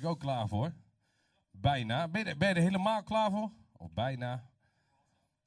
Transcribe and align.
ik 0.00 0.06
ook 0.06 0.20
klaar 0.20 0.48
voor. 0.48 0.72
Bijna. 1.50 2.08
Ben 2.08 2.24
je, 2.24 2.36
ben 2.36 2.48
er 2.48 2.62
helemaal 2.62 3.02
klaar 3.02 3.30
voor? 3.30 3.50
Of 3.72 3.92
bijna? 3.92 4.48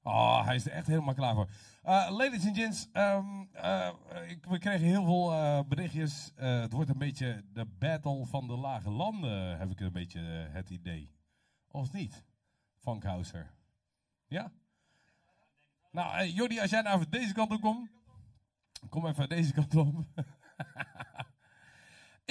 Oh, 0.01 0.45
hij 0.45 0.55
is 0.55 0.65
er 0.65 0.71
echt 0.71 0.87
helemaal 0.87 1.13
klaar 1.13 1.33
voor. 1.33 1.49
Eh, 1.81 2.07
ladies 2.09 2.45
and 2.45 2.57
gents, 2.57 2.89
ehm, 2.91 3.43
eh, 3.51 3.89
ik, 4.27 4.45
we 4.45 4.57
kregen 4.57 4.87
heel 4.87 5.05
veel 5.05 5.33
eh, 5.33 5.59
berichtjes. 5.67 6.31
Het 6.35 6.73
wordt 6.73 6.89
een 6.89 6.97
beetje 6.97 7.43
de 7.53 7.65
battle 7.65 8.25
van 8.25 8.47
de 8.47 8.55
lage 8.55 8.89
landen, 8.89 9.57
heb 9.57 9.71
ik 9.71 9.79
een 9.79 9.91
beetje 9.91 10.19
het 10.51 10.69
idee. 10.69 11.11
Of 11.67 11.91
niet? 11.91 12.23
Funkhauser. 12.79 13.53
Ja? 14.27 14.51
Nou, 15.91 16.25
Jordi, 16.25 16.59
als 16.59 16.69
jij 16.69 16.81
nou 16.81 16.95
even 16.95 17.11
deze 17.11 17.33
kant 17.33 17.51
op 17.51 17.61
komt. 17.61 17.89
Kom 18.89 19.07
even 19.07 19.29
deze 19.29 19.53
kant 19.53 19.75
op. 19.75 20.05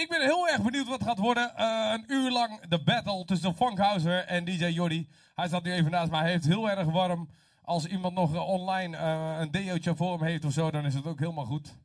Ik 0.03 0.09
ben 0.09 0.21
heel 0.21 0.49
erg 0.49 0.63
benieuwd 0.63 0.87
wat 0.87 0.99
het 0.99 1.09
gaat 1.09 1.19
worden. 1.19 1.57
Eh, 1.57 1.91
een 1.93 2.05
uur 2.07 2.31
lang 2.31 2.67
de 2.69 2.83
battle 2.83 3.25
tussen 3.25 3.55
Funkhauser 3.55 4.25
en 4.25 4.45
DJ 4.45 4.65
Jordi. 4.65 5.09
Hij 5.35 5.47
staat 5.47 5.63
nu 5.63 5.73
even 5.73 5.91
naast 5.91 6.11
mij. 6.11 6.21
Hij 6.21 6.31
heeft 6.31 6.45
heel 6.45 6.71
erg 6.71 6.85
warm. 6.85 7.31
Als 7.63 7.87
iemand 7.87 8.15
nog 8.15 8.35
eh, 8.35 8.49
online 8.49 8.97
eh, 8.97 9.37
een 9.39 9.51
deootje 9.51 9.97
voor 9.97 10.13
hem 10.13 10.27
heeft 10.27 10.45
of 10.45 10.53
zo, 10.53 10.71
dan 10.71 10.85
is 10.85 10.95
het 10.95 11.07
ook 11.07 11.19
helemaal 11.19 11.45
goed. 11.45 11.77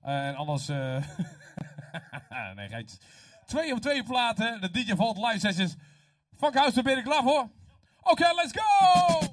En 0.00 0.34
anders... 0.34 0.66
nee, 2.56 2.68
geitjes. 2.68 2.98
Twee 3.46 3.72
op 3.72 3.80
twee 3.80 4.02
platen. 4.02 4.60
De 4.60 4.70
DJ 4.70 4.94
Vault 4.94 5.16
live 5.16 5.38
sessions. 5.38 5.74
Funkhauser, 6.36 6.82
ben 6.82 6.96
er 6.96 7.02
klaar 7.02 7.22
voor? 7.22 7.48
Oké, 8.02 8.32
let's 8.34 8.52
go! 8.52 9.25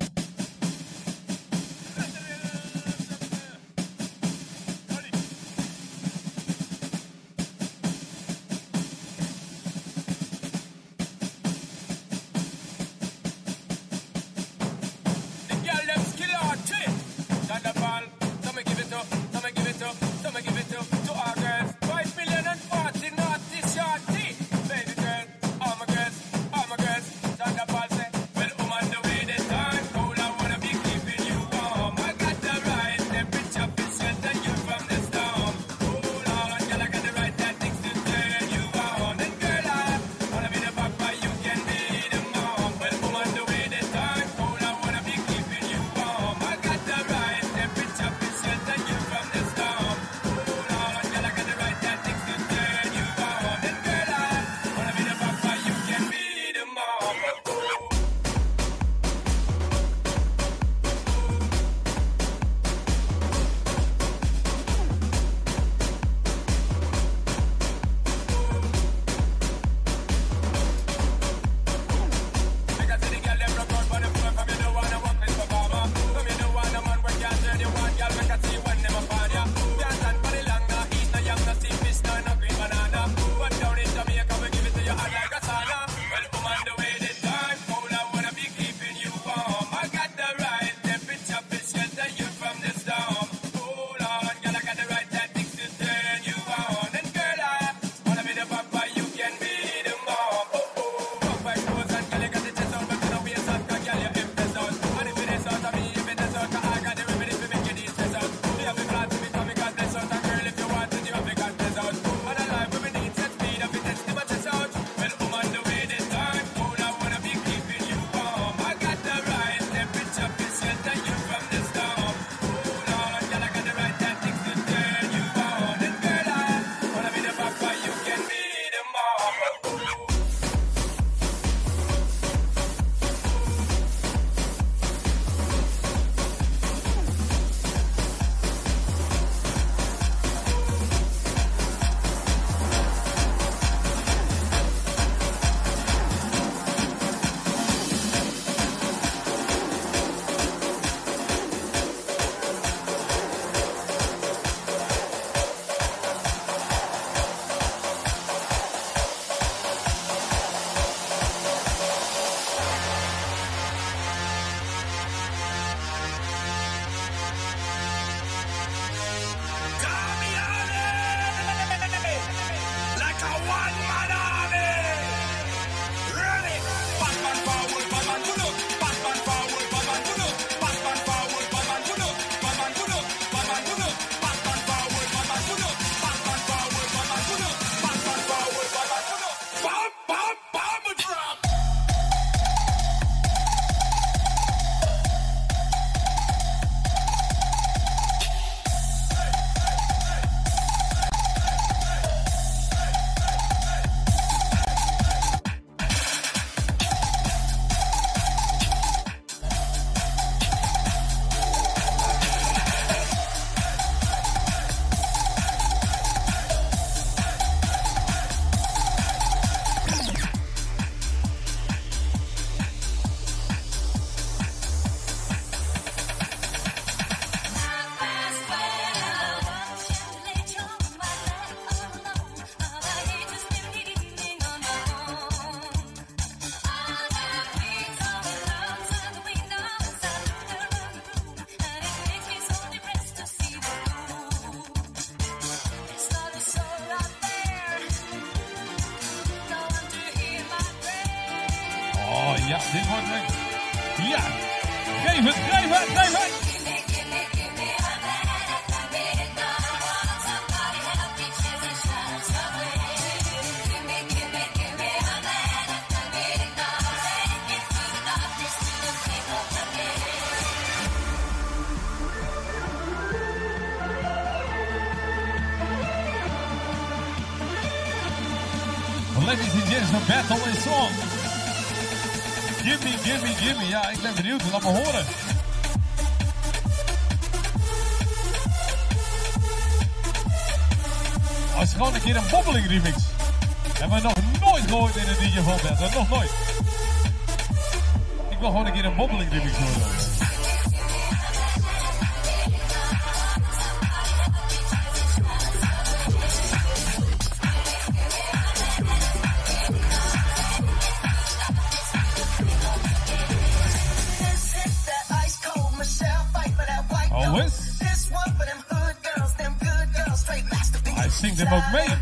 Hij 321.54 321.62
zingt 321.72 321.93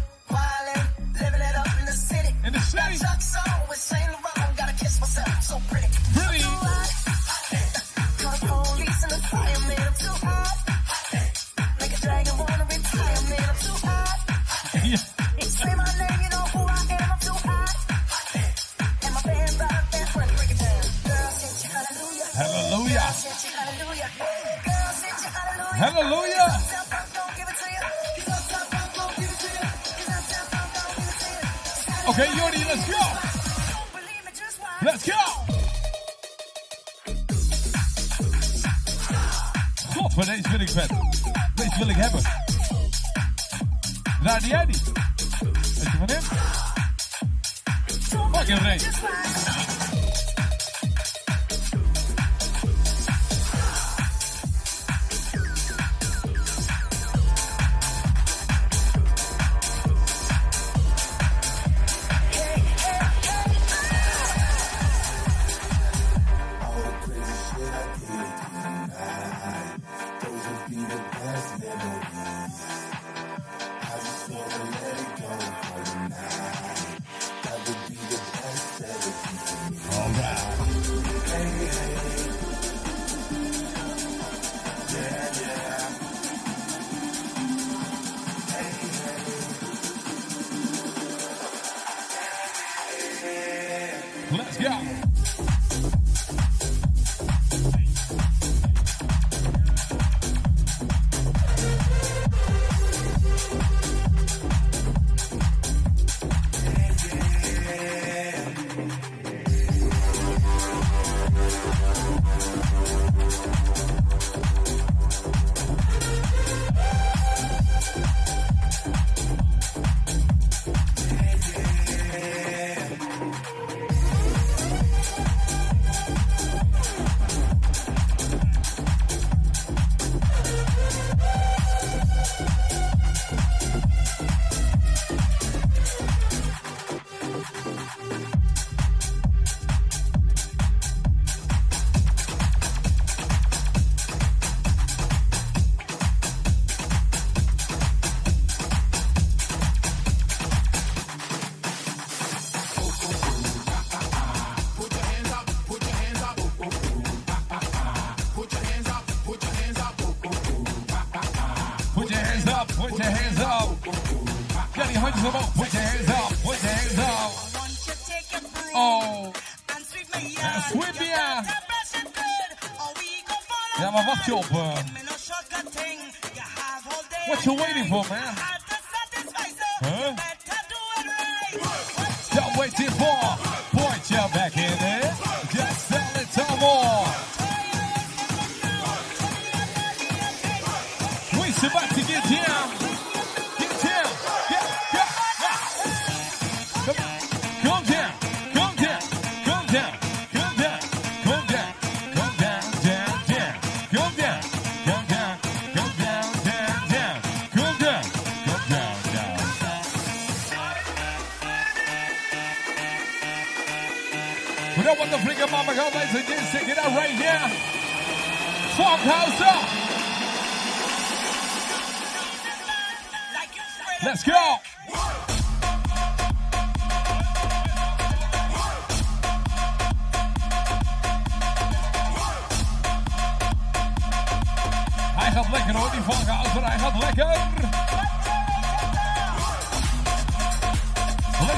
hij 235.31 235.43
gaat 235.43 235.51
lekker 235.51 235.75
hoor, 235.75 235.91
die 235.91 236.01
Volkhouser, 236.01 236.65
hij 236.65 236.79
gaat 236.79 236.97
lekker. 236.97 237.38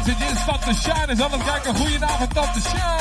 And 0.05 0.17
gents, 0.17 0.45
Tante 0.45 0.73
Sjaan 0.73 1.09
is 1.09 1.21
aan 1.21 1.31
het 1.31 1.43
kijken. 1.43 1.75
Goedenavond, 1.75 2.33
Tante 2.33 2.59
Sjaan. 2.59 2.99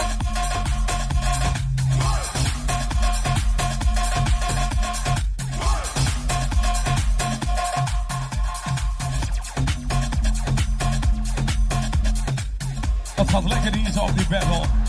Dat 13.15 13.31
gaat 13.31 13.45
lekker 13.45 13.75
hier 13.75 13.93
zo 13.93 14.01
op 14.01 14.17
die 14.17 14.27
battle. 14.29 14.82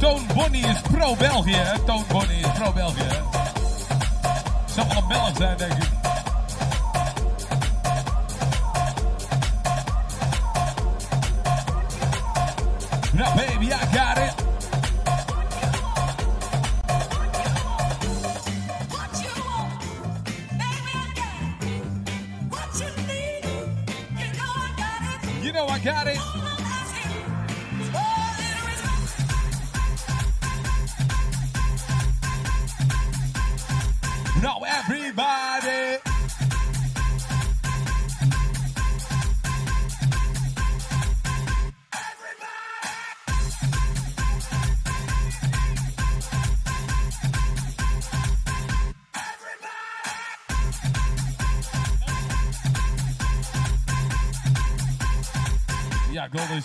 Toon 0.00 0.26
Bonnie 0.34 0.64
is 0.64 0.80
pro-België? 0.80 1.62
Toon 1.86 2.04
Bonnie 2.08 2.38
is 2.38 2.52
pro-België? 2.58 3.08
Zal 4.74 4.86
wel 4.88 4.96
een 4.96 5.08
Belg 5.08 5.36
zijn, 5.36 5.56
denk 5.56 5.72
ik. 5.72 5.89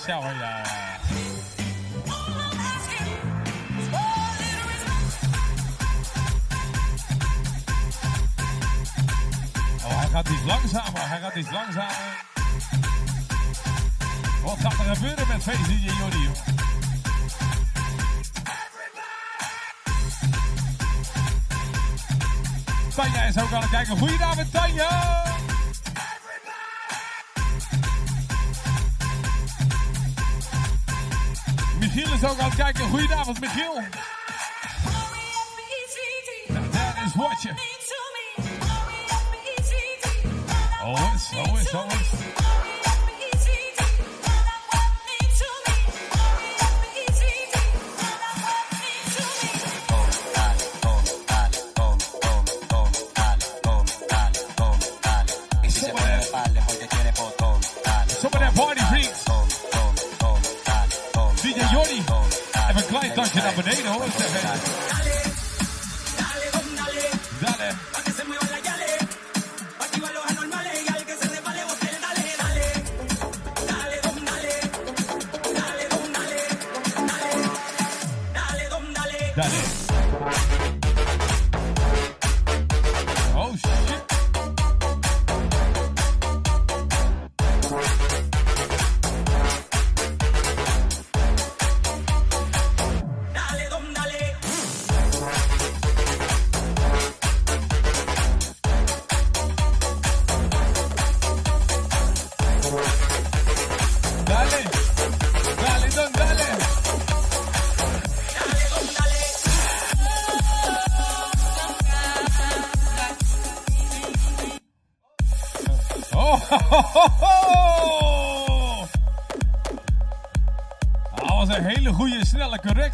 Shower, 0.06 0.35
kijken. 32.56 32.90
Goedenavond, 32.90 33.40
Michiel. 33.40 33.76
R-E-S-P-E-C-T. 35.12 36.54
Dat 36.54 37.06
is 37.06 37.16
wat 37.16 37.42
je. 37.42 37.48
Mean 37.48 37.58
to 37.88 37.96
me. 38.14 38.36
Naar 63.34 63.53
beneden 63.55 63.91
hoor. 63.91 64.05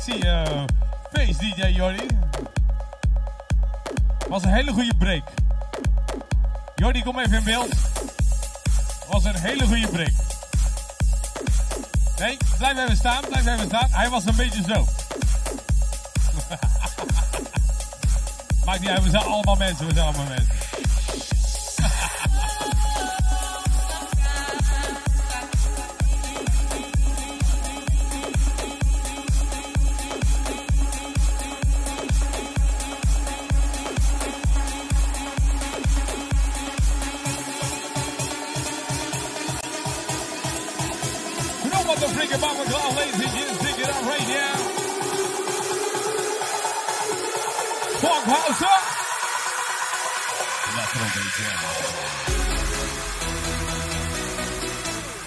Snelle 0.02 0.20
correctie, 0.20 0.30
eh 0.30 0.64
Face 1.12 1.38
DJ 1.38 1.76
Jordi. 1.76 2.08
Was 4.28 4.44
een 4.44 4.54
hele 4.54 4.72
goede 4.72 4.94
break. 4.98 5.24
Jordi, 6.76 7.04
kom 7.04 7.20
even 7.20 7.38
in 7.38 7.44
beeld. 7.44 7.70
Was 9.10 9.24
een 9.24 9.36
hele 9.36 9.66
goede 9.66 9.88
break. 9.88 10.12
Nee, 12.20 12.38
blijf 12.58 12.78
even 12.78 12.96
staan, 12.96 13.22
blijf 13.30 13.48
even 13.48 13.66
staan. 13.66 13.88
Hij 13.90 14.10
was 14.10 14.26
een 14.26 14.36
beetje 14.36 14.64
zo. 14.64 14.86
Maakt 18.66 18.80
niet 18.80 18.90
uit, 18.90 19.04
we 19.04 19.10
zijn 19.10 19.24
allemaal 19.24 19.56
mensen, 19.56 19.86
we 19.88 19.94
zijn 19.94 20.06
allemaal 20.06 20.26
mensen. 20.26 20.61
The 42.02 42.08
freaking 42.08 42.42
Mama 42.42 42.64
Claw, 42.66 42.96
ladies 42.98 43.14
and 43.14 43.32
gents, 43.32 43.58
pick 43.62 43.78
it 43.78 43.88
up 43.88 44.02
right 44.10 44.28
now. 44.28 44.54
Funkhauser. 48.02 48.78
Lekker 50.78 51.02
op 51.06 51.14
deze. 51.14 51.46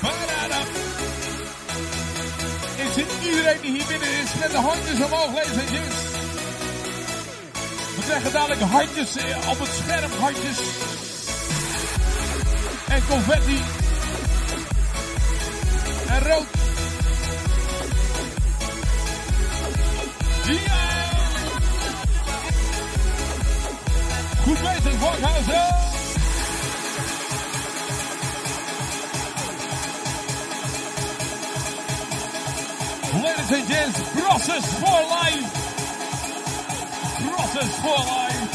Badada. 0.03 0.61
Is 2.77 2.95
het 2.97 3.11
iedereen 3.23 3.61
die 3.61 3.71
hier 3.71 3.87
binnen 3.87 4.09
is 4.09 4.35
met 4.41 4.51
de 4.51 4.57
handjes 4.57 5.05
omhoog, 5.05 5.35
ladies 5.35 5.59
and 5.59 5.69
gents? 5.69 5.97
We 7.97 8.03
krijgen 8.07 8.33
dadelijk 8.33 8.61
handjes 8.61 9.17
eh, 9.17 9.49
op 9.49 9.59
het 9.59 9.71
scherm, 9.83 10.11
handjes. 10.21 10.59
En 12.89 13.03
confetti. 13.09 13.63
En 16.09 16.23
rood. 16.23 16.64
Ladies 33.23 33.53
and 33.53 33.67
gents, 33.69 33.99
process 34.13 34.65
for 34.81 35.01
life. 35.09 35.49
Process 37.25 37.71
for 37.81 38.01
life. 38.05 38.51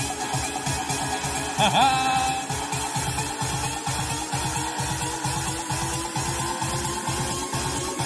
Ha 1.57 1.69
ha. 1.69 1.89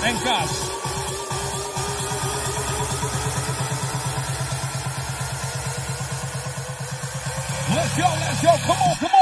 And 0.05 0.17
gosh. 0.23 0.72
Go, 7.97 8.05
let's 8.19 8.41
go, 8.41 8.51
come 8.65 8.81
on, 8.81 8.95
come 8.97 9.11
on. 9.11 9.12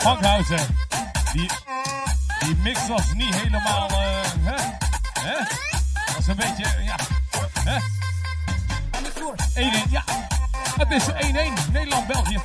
Funkhauser, 0.00 0.66
die, 1.32 1.48
die 2.38 2.56
mix 2.56 2.88
was 2.88 3.12
niet 3.12 3.34
helemaal... 3.34 3.88
eh 3.88 3.96
hè? 4.40 4.56
Hè? 5.20 5.44
Was 6.16 6.26
een 6.26 6.36
beetje, 6.36 6.82
ja... 6.82 6.96
Hè? 7.64 7.78
Van 8.90 9.02
die 9.02 9.12
vloer. 9.12 9.34
1-1, 9.86 9.90
ja. 9.90 10.04
Het 10.76 10.90
is 10.90 11.06
1-1. 11.08 11.70
Nederland-België. 11.72 12.38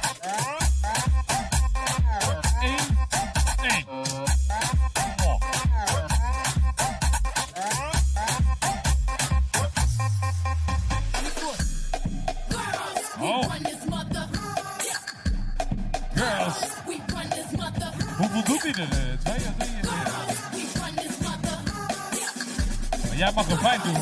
Nee. 23.86 23.93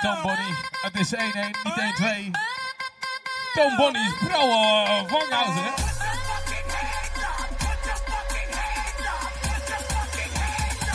Tom 0.00 0.22
Bonnie. 0.22 0.54
Het 0.82 0.94
is 0.94 1.14
1-1, 1.14 1.18
niet 1.62 1.74
1-2. 1.74 2.30
Tom 3.54 3.76
Bonnie 3.76 4.02
is 4.02 4.12
pro 4.28 4.48
uh, 4.48 5.02
Vanghausen, 5.06 5.62
hè? 5.62 5.70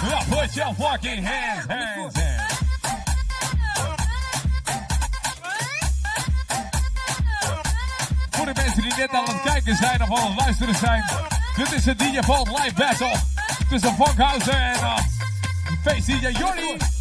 Ja, 0.09 0.23
put 0.29 0.53
your 0.53 0.73
fucking 0.75 1.27
hands, 1.27 1.65
hands. 1.67 1.86
Net 9.11 9.19
aan 9.19 9.33
het 9.35 9.41
kijken 9.41 9.75
zijn 9.75 10.01
of 10.01 10.19
aan 10.19 10.27
het 10.27 10.39
luisteren 10.39 10.75
zijn. 10.75 11.03
Dit 11.55 11.71
is 11.71 11.83
de 11.83 11.95
DJ 11.95 12.19
Vault 12.21 12.47
Live 12.47 12.73
Battle. 12.73 13.15
Tussen 13.69 13.95
Funkhausen 13.95 14.61
en 14.61 14.79
uh, 14.79 14.97
Face 15.83 16.19
DJ 16.19 16.27
Jordi. 16.27 16.96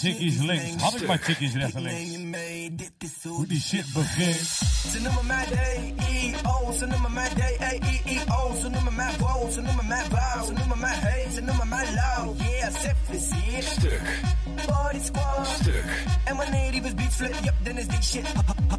Chickies 0.00 0.38
links. 0.38 0.82
Had 0.82 1.00
ik 1.00 1.06
maar 1.06 1.18
chickies 1.18 1.52
rechts 1.54 1.74
en 1.74 1.80
Ik 1.80 1.86
neem 1.86 1.96
links. 1.96 2.12
je 2.12 2.18
mee, 2.18 2.74
dit 2.74 2.92
is 2.98 3.10
hoe 3.22 3.32
Hoe 3.32 3.46
die 3.46 3.60
shit 3.60 3.92
begint. 3.92 4.48
Ze 4.92 5.00
noemen 5.02 5.26
mij 5.26 5.44
D-E-O, 5.46 6.72
ze 6.78 6.86
noemen 6.86 7.12
mij 7.12 7.28
D-E-E-O, 7.28 8.54
ze 8.60 8.68
noemen 8.68 8.94
mij 8.94 9.12
Bo, 9.18 9.50
ze 9.52 9.60
noemen 9.60 9.86
mij 9.86 10.04
Bow, 10.10 10.46
ze 10.46 10.52
noemen 10.52 10.78
mij 10.78 10.94
Hey, 10.94 11.26
ze 11.34 11.40
noemen 11.40 11.68
mij 11.68 11.86
Low. 11.94 12.40
Yeah, 12.40 12.74
Sef 12.80 12.94
is 13.10 13.30
hier. 13.34 13.62
Stuk. 13.62 14.20
Body 14.66 14.98
squad. 15.04 15.46
Stuk. 15.60 15.84
En 16.24 16.36
wanneer 16.36 16.70
die 16.72 16.80
beats 16.94 17.14
flip, 17.14 17.34
yep, 17.42 17.54
dan 17.62 17.78
is 17.78 17.86
die 17.86 18.02
shit 18.02 18.26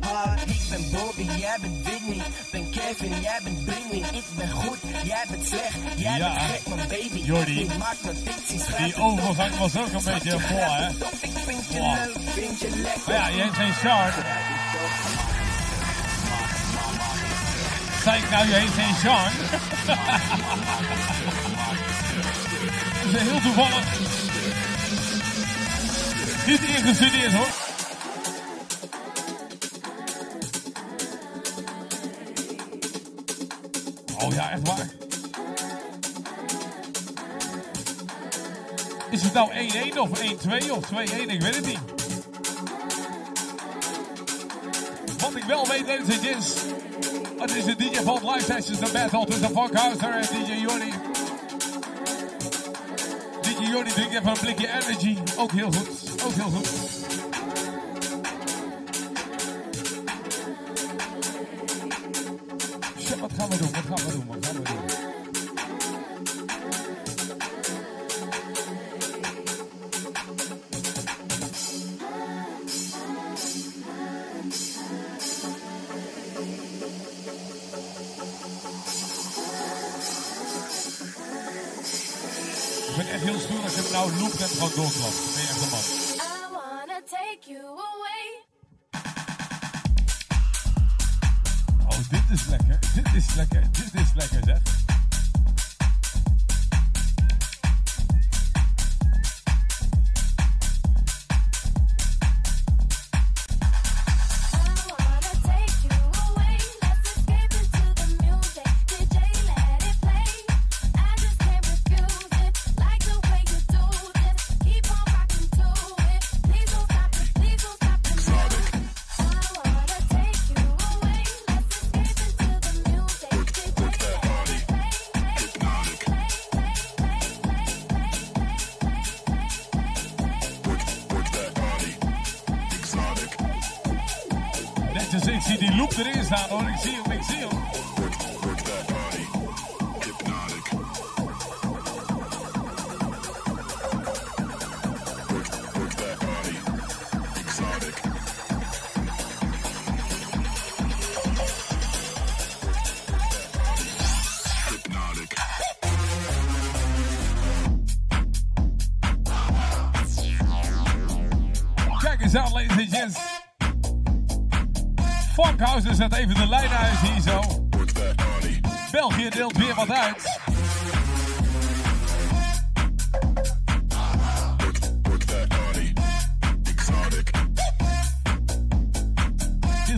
hard. 0.01 0.41
Ik 0.49 0.61
ben 0.69 0.89
Bobby, 0.91 1.27
jij 1.39 1.57
bent 1.61 1.83
Whitney. 1.83 2.21
Ben 2.51 2.69
Kevin, 2.71 3.21
jij 3.21 3.39
bent 3.43 3.65
Britney. 3.65 4.03
Ik 4.19 4.23
ben 4.35 4.49
goed, 4.51 4.77
jij 5.03 5.23
bent 5.29 5.47
slecht. 5.47 5.75
Jij 5.95 6.17
Ja, 6.17 6.33
bent 6.33 6.41
gek, 6.51 6.75
mijn 6.75 6.87
baby. 6.87 7.21
Jordi. 7.23 7.59
Ik 7.61 7.77
maak 7.77 7.95
notities, 8.03 8.63
schrijf 8.65 8.93
Die 8.93 9.03
overgang 9.03 9.57
was 9.57 9.77
ook 9.77 9.91
een 9.93 10.03
beetje 10.03 10.39
voor, 10.39 10.59
hè? 10.59 10.89
Ik 11.21 11.31
vind 11.45 11.65
je 11.71 11.79
Wow. 11.79 11.95
leuk, 11.95 12.15
vind 12.33 12.59
je 12.59 12.69
lekker. 12.69 13.01
Maar 13.05 13.15
ja, 13.15 13.27
je 13.27 13.41
hebt 13.41 13.55
geen 13.55 13.73
chart. 13.73 14.13
Ik 18.15 18.29
nou, 18.29 18.47
je 18.47 18.53
heet 18.53 18.69
geen 18.69 18.93
Jean? 19.03 19.31
Dat 23.11 23.21
is 23.21 23.27
heel 23.27 23.39
toevallig. 23.41 23.85
Dit 26.45 26.61
ingestudeerd 26.61 27.33
hoor. 27.33 27.49
Oh 34.23 34.33
ja, 34.33 34.51
echt 34.51 34.67
waar. 34.67 34.89
Is 39.09 39.23
het 39.23 39.33
nou 39.33 39.51
1-1 39.93 39.97
of 39.99 40.09
1-2 40.19 40.71
of 40.71 40.85
2-1? 40.85 41.27
Ik 41.27 41.41
weet 41.41 41.55
het 41.55 41.65
niet. 41.65 41.79
Wat 45.19 45.35
ik 45.35 45.43
wel 45.43 45.67
weet, 45.67 45.87
ladies 45.87 46.15
and 46.15 46.25
gents. 46.25 46.53
Het 47.39 47.55
is 47.55 47.63
de 47.63 47.75
DJ 47.75 48.01
van 48.03 48.19
Live 48.31 48.53
Sessions, 48.53 48.79
de 48.79 48.91
battle 48.93 49.25
tussen 49.25 49.49
Funkhouser 49.49 50.13
en 50.13 50.45
DJ 50.45 50.53
Jordi. 50.53 50.93
Die 53.83 53.93
drinkt 53.93 54.13
even 54.13 54.27
een 54.27 54.37
blikje 54.39 54.67
energy. 54.67 55.17
Ook 55.37 55.51
heel 55.51 55.71
goed, 55.71 56.23
ook 56.23 56.33
heel 56.33 56.49
goed. 56.49 56.67
Zo, 62.97 63.17
wat 63.19 63.31
gaan 63.37 63.49
we 63.49 63.57
doen, 63.57 63.71
wat 63.71 63.83
gaan 63.87 64.05
we 64.05 64.11
doen, 64.11 64.25
wat 64.27 64.45
gaan 64.45 64.55
we 64.55 64.61
doen? 64.61 65.00
stem 84.47 84.57
gewoon 84.57 84.71
doorklapt. 84.75 85.33
Ben 85.33 85.41
je 85.41 85.47
echt 85.49 85.61
een 85.61 85.69
man. 85.69 85.79
I 85.79 86.51
wanna 86.51 87.01
take 87.09 87.51
you 87.51 87.63
away. 87.65 88.25
Oh, 91.87 92.09
dit 92.09 92.39
is 92.39 92.47
lekker. 92.47 92.79
Dit 92.93 93.13
is 93.13 93.35
lekker. 93.35 93.61
Dit 93.71 93.93
is 93.93 94.13
lekker, 94.13 94.41
zeg. 94.45 94.80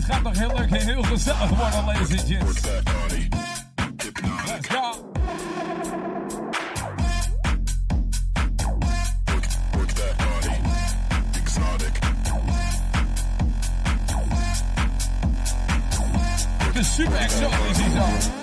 Het 0.04 0.12
gaat 0.12 0.22
nog 0.22 0.38
heel 0.38 0.56
leuk 0.56 0.70
en 0.70 0.86
heel 0.86 1.02
gezellig 1.02 1.48
worden, 1.48 1.84
lezertjes. 1.84 2.60
Let's 4.46 4.68
go. 4.68 5.12
Het 16.58 16.76
is 16.76 16.94
super 16.94 17.16
exotisch 17.16 17.78
hier 17.78 17.90
zo. 17.90 18.33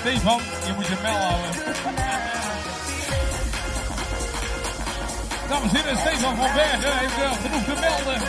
Stefan, 0.00 0.40
je 0.66 0.72
moet 0.76 0.86
je 0.86 0.96
mel 1.02 1.16
houden. 1.16 1.50
Dames 5.48 5.72
en 5.72 5.76
heren, 5.76 5.98
Stefan 5.98 6.36
van 6.36 6.52
Bergen 6.54 6.98
heeft 6.98 7.16
wel 7.16 7.34
genoeg 7.42 7.64
te 7.64 7.74
melden. 7.80 8.20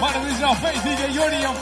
Maar 0.00 0.14
het 0.14 0.36
is 0.36 0.42
al 0.42 0.54
feest 0.54 0.82
DJ 0.82 1.12
Jordi 1.12 1.44
aan 1.44 1.54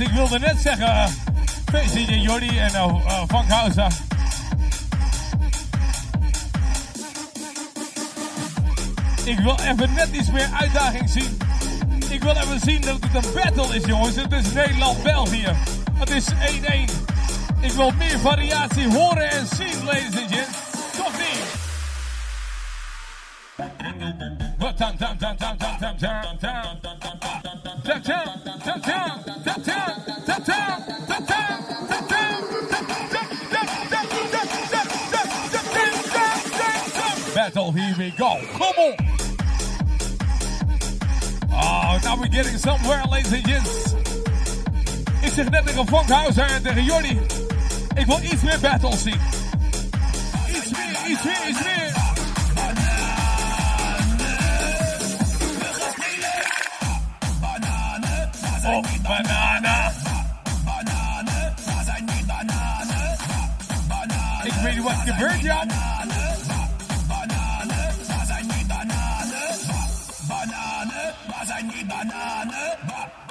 Ik 0.00 0.08
wilde 0.08 0.38
net 0.38 0.60
zeggen... 0.60 1.08
Feest 1.64 1.94
DJ 1.94 2.14
Jordi 2.14 2.58
en 2.58 2.70
uh, 2.70 2.86
uh, 3.06 3.22
Funkhauser. 3.28 3.92
Ik 9.24 9.38
wil 9.38 9.58
even 9.58 9.92
net 9.94 10.08
iets 10.12 10.30
meer 10.30 10.48
uitdaging 10.60 11.10
zien. 11.10 11.38
Ik 12.08 12.22
wil 12.22 12.36
even 12.36 12.60
zien 12.60 12.80
dat 12.80 12.96
het 13.00 13.24
een 13.24 13.32
battle 13.32 13.76
is, 13.76 13.84
jongens. 13.84 14.16
Het 14.16 14.32
is 14.32 14.52
Nederland-België. 14.52 15.48
Het 15.94 16.10
is 16.10 16.24
1-1. 16.30 16.34
Ik 17.60 17.72
wil 17.72 17.90
meer 17.90 18.18
variatie 18.18 18.88
horen 18.88 19.30
en 19.30 19.46
zien, 19.56 19.84
ladies 19.84 20.16
and 20.16 20.34
gents. 20.34 20.58
Toch 20.96 21.12
niet? 21.18 21.62
We 38.04 38.10
go. 38.10 38.38
Come 38.52 38.76
on. 38.76 38.94
Oh, 41.50 42.00
now 42.04 42.20
we're 42.20 42.28
getting 42.28 42.58
somewhere, 42.58 43.02
ladies 43.10 43.32
and 43.32 43.46
gents. 43.46 43.94
Ik 45.22 45.32
zeg 45.32 45.50
net 45.50 45.66
tegen 45.66 45.86
Funkhauser 45.86 46.50
en 46.50 46.62
tegen 46.62 46.84
Jordi. 46.84 47.20
Ik 47.94 48.06
wil 48.06 48.22
iets 48.22 48.42
meer 48.42 48.60
battles 48.60 49.02
zien. 49.02 49.20
Iets 50.48 50.70
meer, 50.70 51.10
iets 51.10 51.22
meer, 51.24 51.48
iets 51.48 51.62
meer. 51.62 51.92
Oh, 58.66 58.84
banana. 59.02 59.92
Ik 64.42 64.52
weet 64.52 64.74
niet 64.74 64.82
wat 64.82 64.92
gebeurt, 65.04 65.40
Jan. 65.40 65.93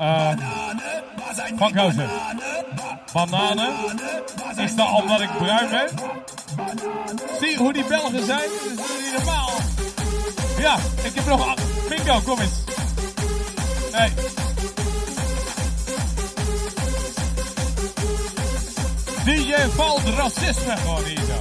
Uh, 0.03 0.29
Funkhauser. 1.57 2.09
Bananen. 3.13 3.73
Is 4.55 4.75
dat 4.75 4.91
omdat 4.91 5.21
ik 5.21 5.37
bruin 5.37 5.69
ben? 5.69 5.87
Zie 7.39 7.57
hoe 7.57 7.73
die 7.73 7.85
Belgen 7.85 8.25
zijn? 8.25 8.49
Dat 8.75 8.85
is 8.85 9.11
normaal. 9.17 9.51
Ja, 10.59 10.77
ik 11.03 11.15
heb 11.15 11.25
nog... 11.25 11.55
Bingo, 11.89 12.19
kom 12.19 12.39
eens. 12.39 12.63
Hey. 13.91 14.13
DJ 19.25 19.53
valt 19.75 20.03
racisme 20.03 20.77
gewoon 20.77 21.03
hier 21.03 21.33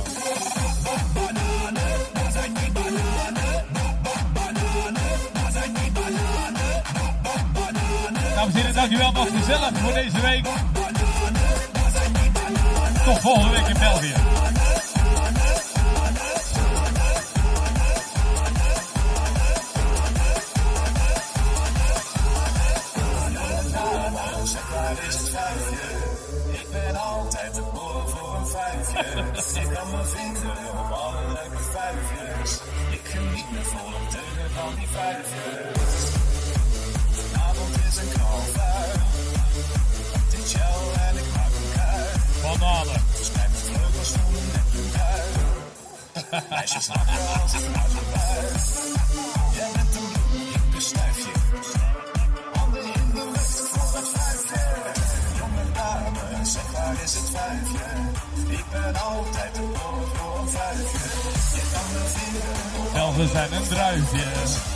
Dames 8.43 8.55
en 8.55 8.61
heren, 8.61 8.75
dankjewel. 8.75 9.13
Was 9.13 9.29
gezellig 9.29 9.71
voor 9.79 9.93
deze 9.93 10.21
week. 10.21 10.45
Tot 13.05 13.19
volgende 13.21 13.51
week 13.51 13.67
in 13.67 13.79
België. 13.79 14.15
Ik 26.53 26.67
ben 26.71 26.97
altijd 26.97 27.55
te 27.55 27.63
boren 27.73 28.09
voor 28.09 28.37
een 28.37 28.47
vijfje. 28.47 29.61
Ik 29.61 29.75
kan 29.75 29.91
mijn 29.91 30.07
vinger 30.07 30.57
op 30.71 30.91
alle 30.91 31.27
leuke 31.27 31.63
vijfjes. 31.73 32.61
Ik 32.91 33.01
geniet 33.05 33.51
me 33.51 33.63
vol 33.63 33.87
op 33.87 34.11
teugen 34.11 34.51
van 34.51 34.75
die 34.75 34.89
vijfjes. 34.89 35.52
en 63.35 63.53
een 63.53 63.69
druifje. 63.69 64.72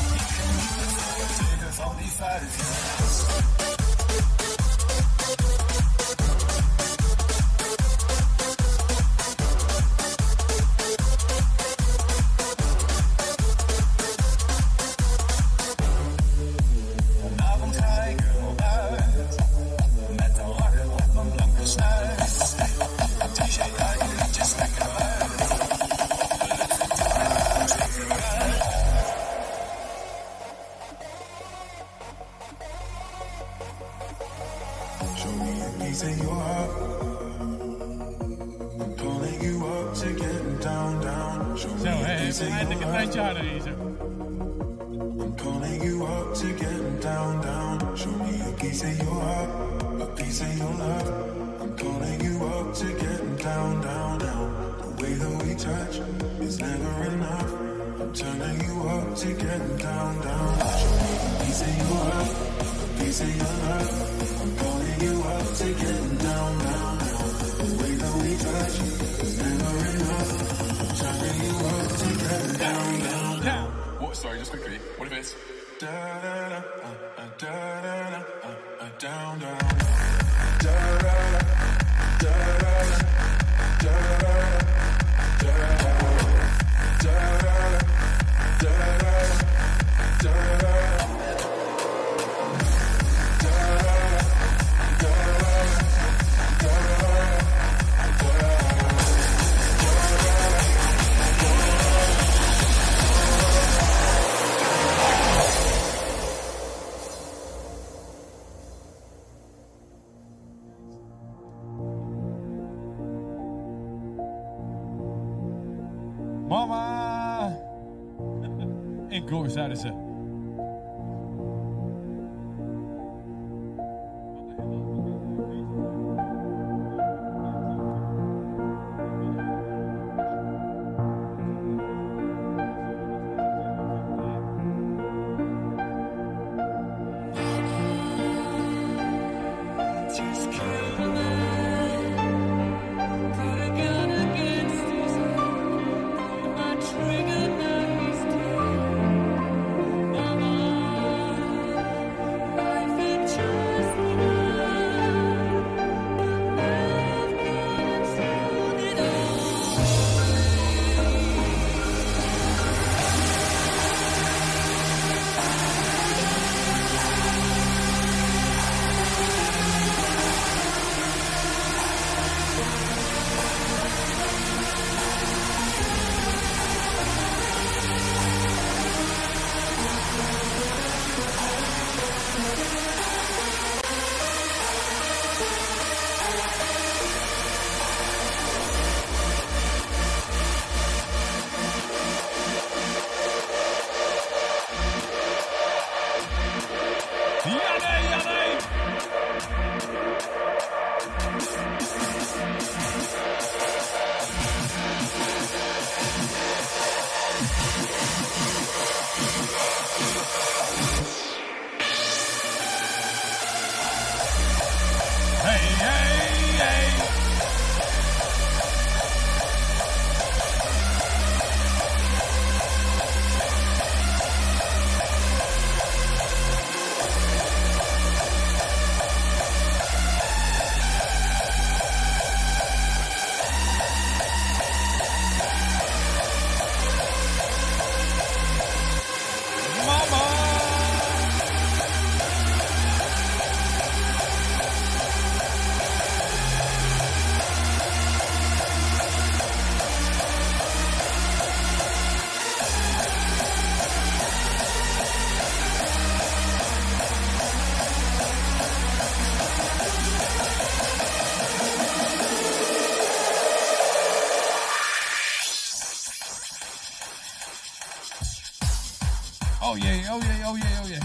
Oh 269.62 269.77
jee, 269.77 270.05
oh 270.11 270.21
jee, 270.23 270.45
oh 270.47 270.57
jee, 270.59 270.79
oh 270.83 270.88
jee. 270.88 270.99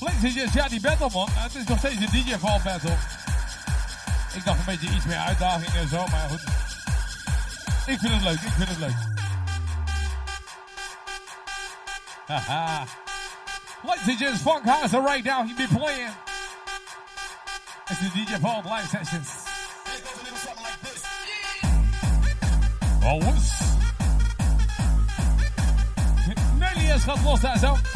Ladies 0.00 0.32
gents, 0.32 0.52
ja 0.54 0.68
die 0.68 0.80
battle 0.80 1.10
man, 1.12 1.28
Eh, 1.28 1.42
het 1.42 1.54
is 1.54 1.64
nog 1.64 1.78
steeds 1.78 1.94
een 1.94 2.08
DJ 2.10 2.38
Val 2.38 2.60
battle. 2.64 2.96
Ik 4.34 4.44
dacht 4.44 4.58
een 4.58 4.64
beetje 4.64 4.88
iets 4.88 5.04
meer 5.04 5.16
uitdaging 5.18 5.74
en 5.74 5.88
zo, 5.88 6.06
maar 6.06 6.28
goed. 6.28 6.42
Ik 7.86 7.98
vind 7.98 8.12
het 8.12 8.22
leuk, 8.22 8.40
ik 8.40 8.52
vind 8.52 8.68
het 8.68 8.78
leuk. 8.78 8.94
Haha. 12.26 12.84
Ladies 13.82 14.08
and 14.08 14.18
gents, 14.18 14.40
Funk 14.42 14.64
House 14.64 14.96
right 15.00 15.24
now, 15.24 15.46
he 15.46 15.54
be 15.54 15.66
playing. 15.78 16.10
It's 17.90 17.98
the 17.98 18.10
DJ 18.14 18.40
Val 18.40 18.62
live 18.64 18.88
sessions. 18.88 19.28
Oh, 23.04 23.20
woes. 23.20 23.71
Nelius 26.92 27.04
gaat 27.04 27.24
los 27.24 27.40
daar. 27.40 27.91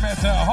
Ooit 0.00 0.12
een 0.12 0.18
keer 0.18 0.24
met 0.24 0.24
uh, 0.24 0.49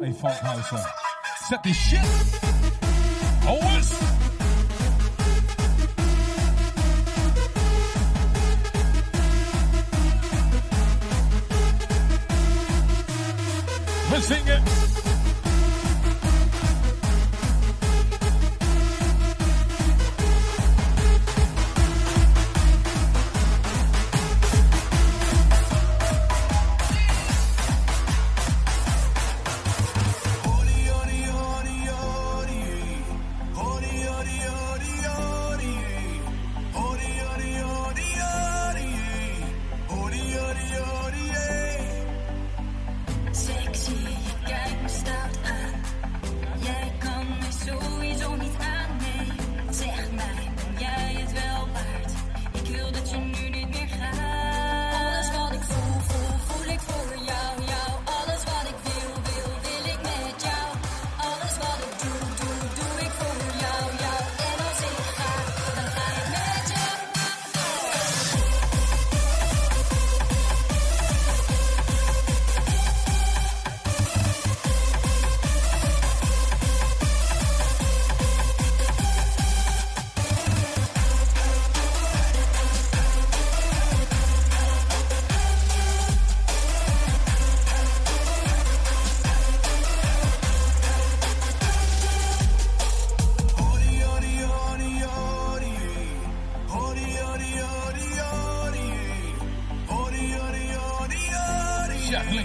Hey, 0.00 0.12
house 0.20 0.72
uh, 0.72 0.82
Set 1.48 1.62
this 1.62 1.76
shit. 1.76 2.00
Oh, 3.44 3.58
Always. 3.60 4.27
Sing 14.28 14.46
it. 14.46 14.97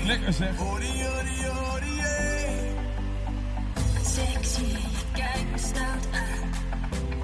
Lekker 0.06 0.34
zeg. 0.34 0.56
Sexy, 4.04 4.62
je 4.62 5.04
kijkt 5.14 5.52
me 5.52 5.58
stout 5.58 6.08
aan. 6.12 6.50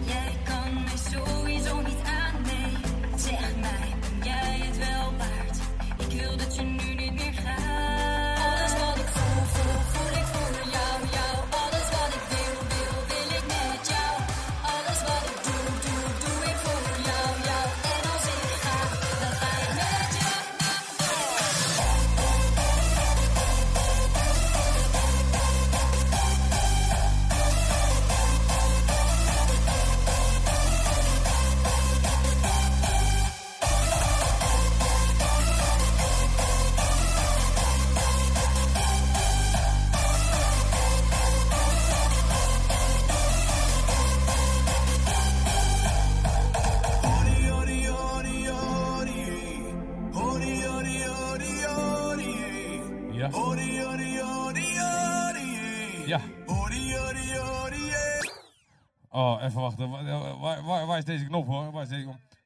Jij 0.05 0.37
kan 0.43 0.73
me 0.73 0.89
sowieso 1.11 1.81
niet 1.81 2.01
aan, 2.03 2.41
nee. 2.41 2.77
Zeg 3.17 3.55
mij, 3.55 3.95
ben 3.99 4.23
jij 4.23 4.59
het 4.63 4.77
wel 4.77 5.13
waard? 5.17 5.57
Ik 5.97 6.21
wil 6.21 6.37
dat 6.37 6.55
je 6.55 6.63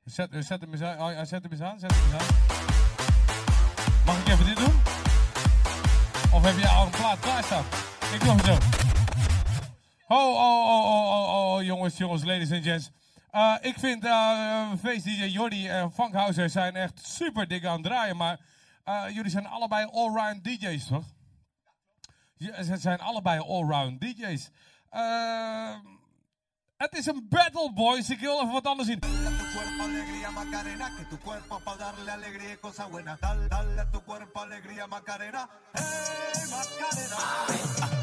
Zet, 0.05 0.31
eh, 0.31 0.41
zet 0.41 0.61
hem 0.61 0.71
eens 0.71 0.81
aan. 0.81 0.99
Oh, 0.99 1.23
zet 1.23 1.43
hem 1.43 1.51
eens 1.51 1.61
aan. 1.61 1.79
Zet 1.79 1.91
hem 1.93 2.03
eens 2.03 2.21
aan. 2.21 2.35
Mag 4.05 4.19
ik 4.19 4.27
even 4.27 4.45
dit 4.45 4.57
doen? 4.57 4.81
Of 6.33 6.43
heb 6.43 6.57
je 6.57 6.67
al 6.67 6.85
een 6.85 6.91
plaat 6.91 7.19
klaarstaan? 7.19 7.63
Ik 8.13 8.19
doe 8.19 8.29
hem 8.29 8.45
zo. 8.45 8.57
Oh, 10.07 10.33
oh, 10.33 10.67
oh, 10.67 10.85
oh, 10.85 11.35
oh, 11.35 11.53
oh, 11.53 11.63
jongens, 11.63 11.97
jongens, 11.97 12.23
ladies 12.23 12.51
and 12.51 12.63
gents. 12.63 12.91
Eh, 13.31 13.55
ik 13.61 13.79
vind 13.79 14.05
eh 14.05 14.71
Face 14.83 15.01
DJ 15.01 15.23
Jordi 15.23 15.67
en 15.67 15.91
Funkhauser 15.91 16.49
zijn 16.49 16.75
echt 16.75 17.07
super 17.07 17.47
dik 17.47 17.65
aan 17.65 17.73
het 17.73 17.83
draaien, 17.83 18.17
maar 18.17 18.39
eh, 18.83 19.03
jullie 19.09 19.31
zijn 19.31 19.47
allebei 19.47 19.85
allround 19.91 20.43
DJ's, 20.43 20.87
toch? 20.87 21.03
Ze 22.37 22.77
zijn 22.77 22.99
allebei 22.99 23.39
allround 23.39 24.01
DJ's. 24.01 24.49
Het 26.77 26.97
is 26.97 27.05
een 27.05 27.25
battle, 27.29 27.73
boys. 27.73 28.09
Ik 28.09 28.19
wil 28.19 28.41
even 28.41 28.51
wat 28.51 28.67
anders 28.67 28.87
zien. 28.87 28.99
Cuerpo 29.53 29.83
alegría 29.83 30.31
Macarena, 30.31 30.97
que 30.97 31.05
tu 31.05 31.19
cuerpo 31.19 31.59
para 31.59 31.77
darle 31.77 32.11
alegría 32.11 32.53
y 32.53 32.57
cosa 32.57 32.85
buena. 32.87 33.17
Dale, 33.21 33.47
dale 33.47 33.79
a 33.81 33.91
tu 33.91 34.01
cuerpo 34.01 34.41
alegría 34.41 34.87
Macarena. 34.87 35.49
Hey 35.73 35.83
Macarena. 36.49 37.17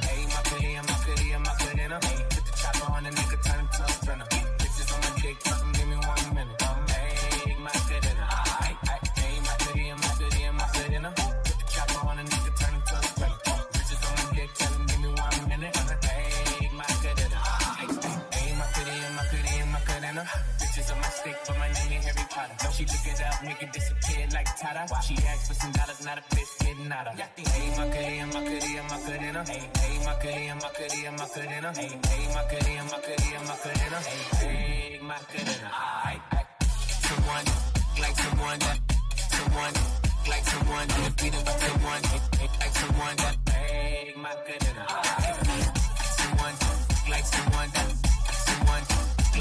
Hey, 0.02 0.26
Macarena, 0.28 0.82
Macarena, 0.82 1.38
Macarena. 1.40 1.98
Hey, 2.02 2.26
put 2.30 2.44
the 2.44 2.52
chopper 2.56 2.92
on 2.92 3.04
the 3.04 3.10
nigga, 3.10 3.42
turn 3.42 3.60
him 3.60 3.68
to 3.68 3.82
a 3.82 3.88
sprinter. 3.88 4.26
Bitches 4.58 4.94
on 4.94 5.00
my 5.00 5.20
dick, 5.20 5.38
Santa. 20.10 20.26
Bitches 20.58 20.92
on 20.92 20.98
my 21.00 21.08
stick, 21.08 21.36
but 21.46 21.58
my 21.58 21.68
name 21.68 21.92
ain't 21.92 22.04
Harry 22.04 22.26
Potter. 22.30 22.54
No, 22.64 22.70
she 22.70 22.84
lick 22.84 23.06
it 23.06 23.22
up, 23.22 23.44
make 23.44 23.62
it 23.62 23.72
disappear 23.72 24.26
like 24.32 24.48
Tata. 24.58 24.86
Wow. 24.90 25.00
She 25.06 25.14
asked 25.14 25.46
for 25.48 25.54
some 25.54 25.72
dollars, 25.72 26.04
not 26.04 26.18
a 26.18 26.22
bitch 26.34 26.52
getting 26.58 26.90
out 26.90 27.06
of. 27.06 27.14
Hey, 27.18 27.70
my 27.78 27.86
career, 27.94 28.26
my 28.26 28.42
career, 28.42 28.82
my 28.90 28.98
career. 29.06 29.44
Hey, 29.46 29.70
hey, 29.78 29.96
my 30.04 30.14
career, 30.18 30.54
my 30.62 30.70
career, 30.74 31.10
my 31.14 31.26
career. 31.30 31.62
Hey, 31.78 31.94
hey, 32.10 32.24
my 32.34 32.42
career, 32.50 32.82
my 32.90 32.98
career, 33.06 33.40
my 33.46 33.56
career. 33.62 34.00
Hey, 34.02 34.18
hey, 34.34 34.98
my 35.02 35.18
career. 35.30 35.70
Alright, 35.70 36.22
someone 37.06 37.46
like 38.02 38.16
someone 38.18 38.58
that, 38.58 38.78
someone 39.30 39.74
like 40.26 40.44
someone 40.50 40.88
that, 40.88 41.10
feeling 41.20 41.42
about 41.42 41.60
someone 41.60 42.02
like 42.58 42.74
someone 42.82 43.16
that. 43.22 43.36
Hey, 43.50 44.14
my 44.16 44.34
career. 44.42 44.74
Someone 46.18 46.56
like 47.10 47.26
someone 47.26 47.70
that. 47.74 47.89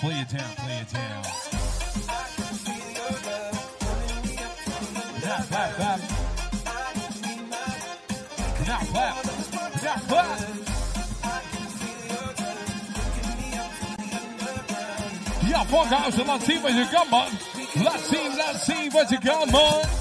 Play 0.00 0.20
it 0.20 0.28
down, 0.28 0.54
play 0.54 0.78
it 0.78 0.92
down. 0.92 1.22
Now 5.24 5.42
clap, 5.42 5.74
clap. 5.74 6.00
Now 8.64 8.78
clap. 8.92 9.24
Now 9.82 9.96
clap. 10.06 10.38
Ja, 15.48 15.64
Funkhouse, 15.64 16.24
laat 16.24 16.42
zien 16.42 16.60
wat 16.60 16.70
je 16.70 16.88
kan, 16.92 17.08
man. 17.10 17.28
Laat 17.84 18.00
zien, 18.10 18.36
laat 18.36 18.62
zien 18.64 18.90
wat 18.90 19.08
je 19.08 19.18
kan, 19.18 19.50
man. 19.50 19.97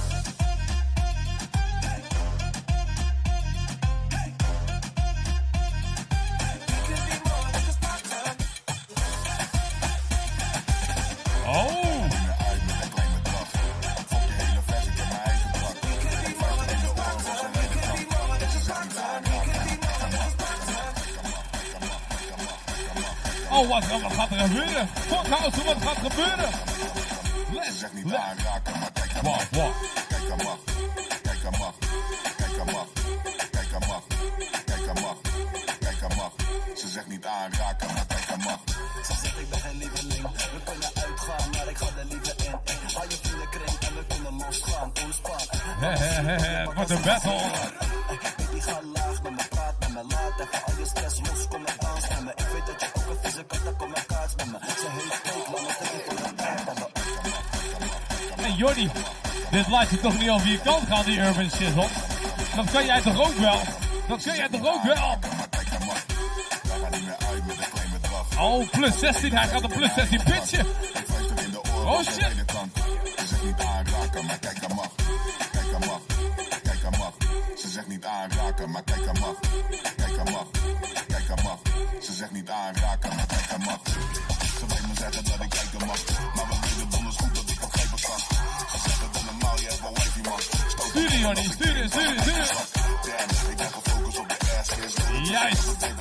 Funkhouse, 25.27 25.63
wat 25.63 25.75
gaat 25.81 26.11
gebeuren? 26.11 26.66
De 46.87 46.99
tijd 47.01 47.21
hebben. 47.23 47.67
Hey 58.35 58.51
Jordi, 58.51 58.91
dit 59.51 59.67
laat 59.67 59.89
je 59.89 59.99
toch 59.99 60.19
niet 60.19 60.29
over 60.29 60.47
je 60.47 60.59
kant 60.59 60.87
gaan, 60.87 61.05
die 61.05 61.19
urban 61.19 61.49
shizzle? 61.49 61.87
Dat 62.55 62.71
kan 62.71 62.85
jij 62.85 63.01
toch 63.01 63.19
ook 63.19 63.37
wel? 63.37 63.59
Dat 64.07 64.23
kan 64.23 64.35
jij 64.35 64.49
toch 64.49 64.67
ook 64.67 64.83
wel? 64.83 65.17
Een. 66.91 68.39
Oh, 68.39 68.69
plus 68.69 68.99
16, 68.99 69.37
hij 69.37 69.47
gaat 69.47 69.63
een 69.63 69.69
plus 69.69 69.93
16 69.93 70.23
pitchen. 70.23 70.65
Oh, 71.85 72.01
shit. 72.01 72.45
Niet 73.47 73.61
aanraken, 73.61 74.25
maar 74.25 74.39
kijk 74.39 74.63
aan 74.63 74.75
mag. 74.75 74.91
Kijk 75.51 75.73
aan 75.73 75.87
mag. 75.87 76.01
Kijk 76.63 76.83
aan 76.85 76.97
mag. 76.97 77.13
Ze 77.61 77.67
zegt 77.69 77.87
niet 77.87 78.05
aanraken, 78.05 78.71
maar 78.71 78.83
kijk 78.83 79.07
aan 79.07 79.19
mag. 79.19 79.35
Kijk 79.95 80.17
aan 80.19 80.31
mag. 80.31 80.47
Kijk 81.07 81.29
aan 81.29 81.43
mag. 81.43 81.59
Ze 82.01 82.13
zegt 82.13 82.31
niet 82.31 82.49
aanraken, 82.49 83.15
maar 83.15 83.25
kijk 83.25 83.49
aan 83.53 83.63
mag. 83.69 83.79
Ze 84.59 84.65
weet 84.67 84.87
me 84.87 84.95
zeggen 85.03 85.23
dat 85.23 85.39
ik 85.45 85.49
kijken 85.49 85.87
mag. 85.87 85.99
Maar 86.35 86.47
we 86.49 86.55
weten 86.61 86.89
donders 86.89 87.15
goed 87.15 87.35
dat 87.35 87.49
ik 87.49 87.59
begrijpen 87.59 88.01
kan. 88.07 88.19
Ze 88.71 88.77
zeggen 88.85 89.09
dat 89.11 89.23
normaal, 89.29 89.57
je 89.59 89.67
hebt 89.67 89.81
wel 89.81 89.93
wifi 89.93 90.21
man. 90.21 90.41
Stuur 90.89 91.09
die, 91.09 91.19
Jordi, 91.19 91.43
stuur 91.43 91.89
stuur 91.89 92.19
stuur. 92.21 92.47
Damn, 93.05 93.49
ik 93.51 93.57
ben 93.57 93.71
gefocust 93.75 94.19
op 94.19 94.29
de 94.29 94.37
ass. 94.59 94.69
Wil 94.75 95.23
Juist. 95.23 95.96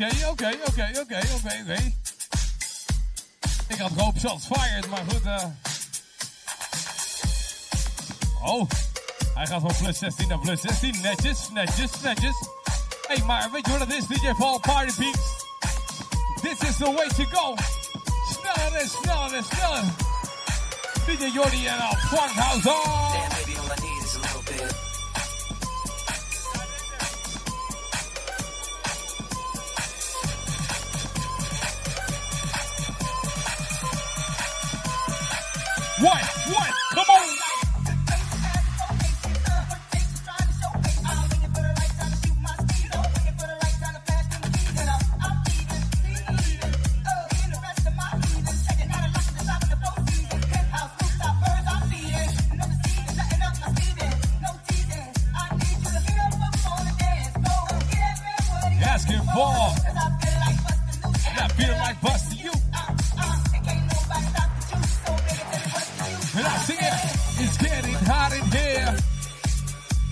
Oké, 0.00 0.26
oké, 0.28 0.56
oké, 0.66 1.00
oké, 1.00 1.20
oké. 1.34 1.92
Ik 3.68 3.78
had 3.78 3.90
gehoopt 3.96 4.20
shots 4.20 4.46
fired, 4.46 4.88
maar 4.88 5.02
goed. 5.08 5.24
eh. 5.26 5.44
Oh, 8.44 8.68
hij 9.34 9.46
gaat 9.46 9.60
van 9.60 9.74
plus 9.82 9.98
16 9.98 10.28
naar 10.28 10.38
plus 10.38 10.60
16. 10.60 11.00
Netjes, 11.00 11.48
netjes, 11.52 11.90
netjes. 12.02 12.36
Hé, 13.08 13.14
hey, 13.14 13.24
maar 13.24 13.50
weet 13.52 13.66
je 13.66 13.78
wat 13.78 13.80
het 13.80 13.92
is, 13.92 14.06
DJ 14.06 14.32
Paul 14.38 14.60
Party 14.60 14.94
Peaks? 14.94 15.46
This 16.42 16.68
is 16.68 16.76
the 16.76 16.92
way 16.92 17.08
to 17.08 17.24
go. 17.24 17.54
Sneller 18.30 18.74
en 18.80 18.88
sneller 18.88 19.34
en 19.34 19.44
sneller. 19.44 19.84
DJ 21.06 21.32
Jordi 21.34 21.66
en 21.66 21.98
Funkhouse 21.98 22.68
on. 22.70 23.87
What? 36.00 36.37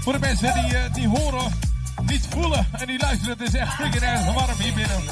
Voor 0.06 0.14
de 0.14 0.20
mensen 0.20 0.54
die 0.54 0.76
eh, 0.76 0.94
niet 0.94 1.18
horen, 1.18 1.52
niet 2.02 2.26
voelen 2.30 2.66
en 2.72 2.86
die 2.86 2.98
luisteren, 2.98 3.38
het 3.38 3.48
is 3.48 3.54
echt 3.54 3.74
freaking 3.74 4.02
erg 4.02 4.32
warm 4.34 4.58
hier 4.58 4.74
binnen. 4.74 5.02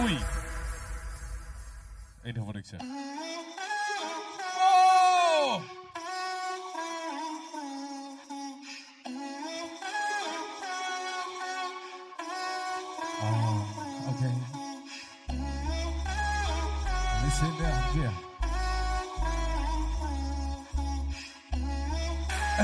Oei. 0.00 0.18
Enige 2.22 2.44
wat 2.44 2.56
ik 2.56 2.64
zeg. 2.64 2.80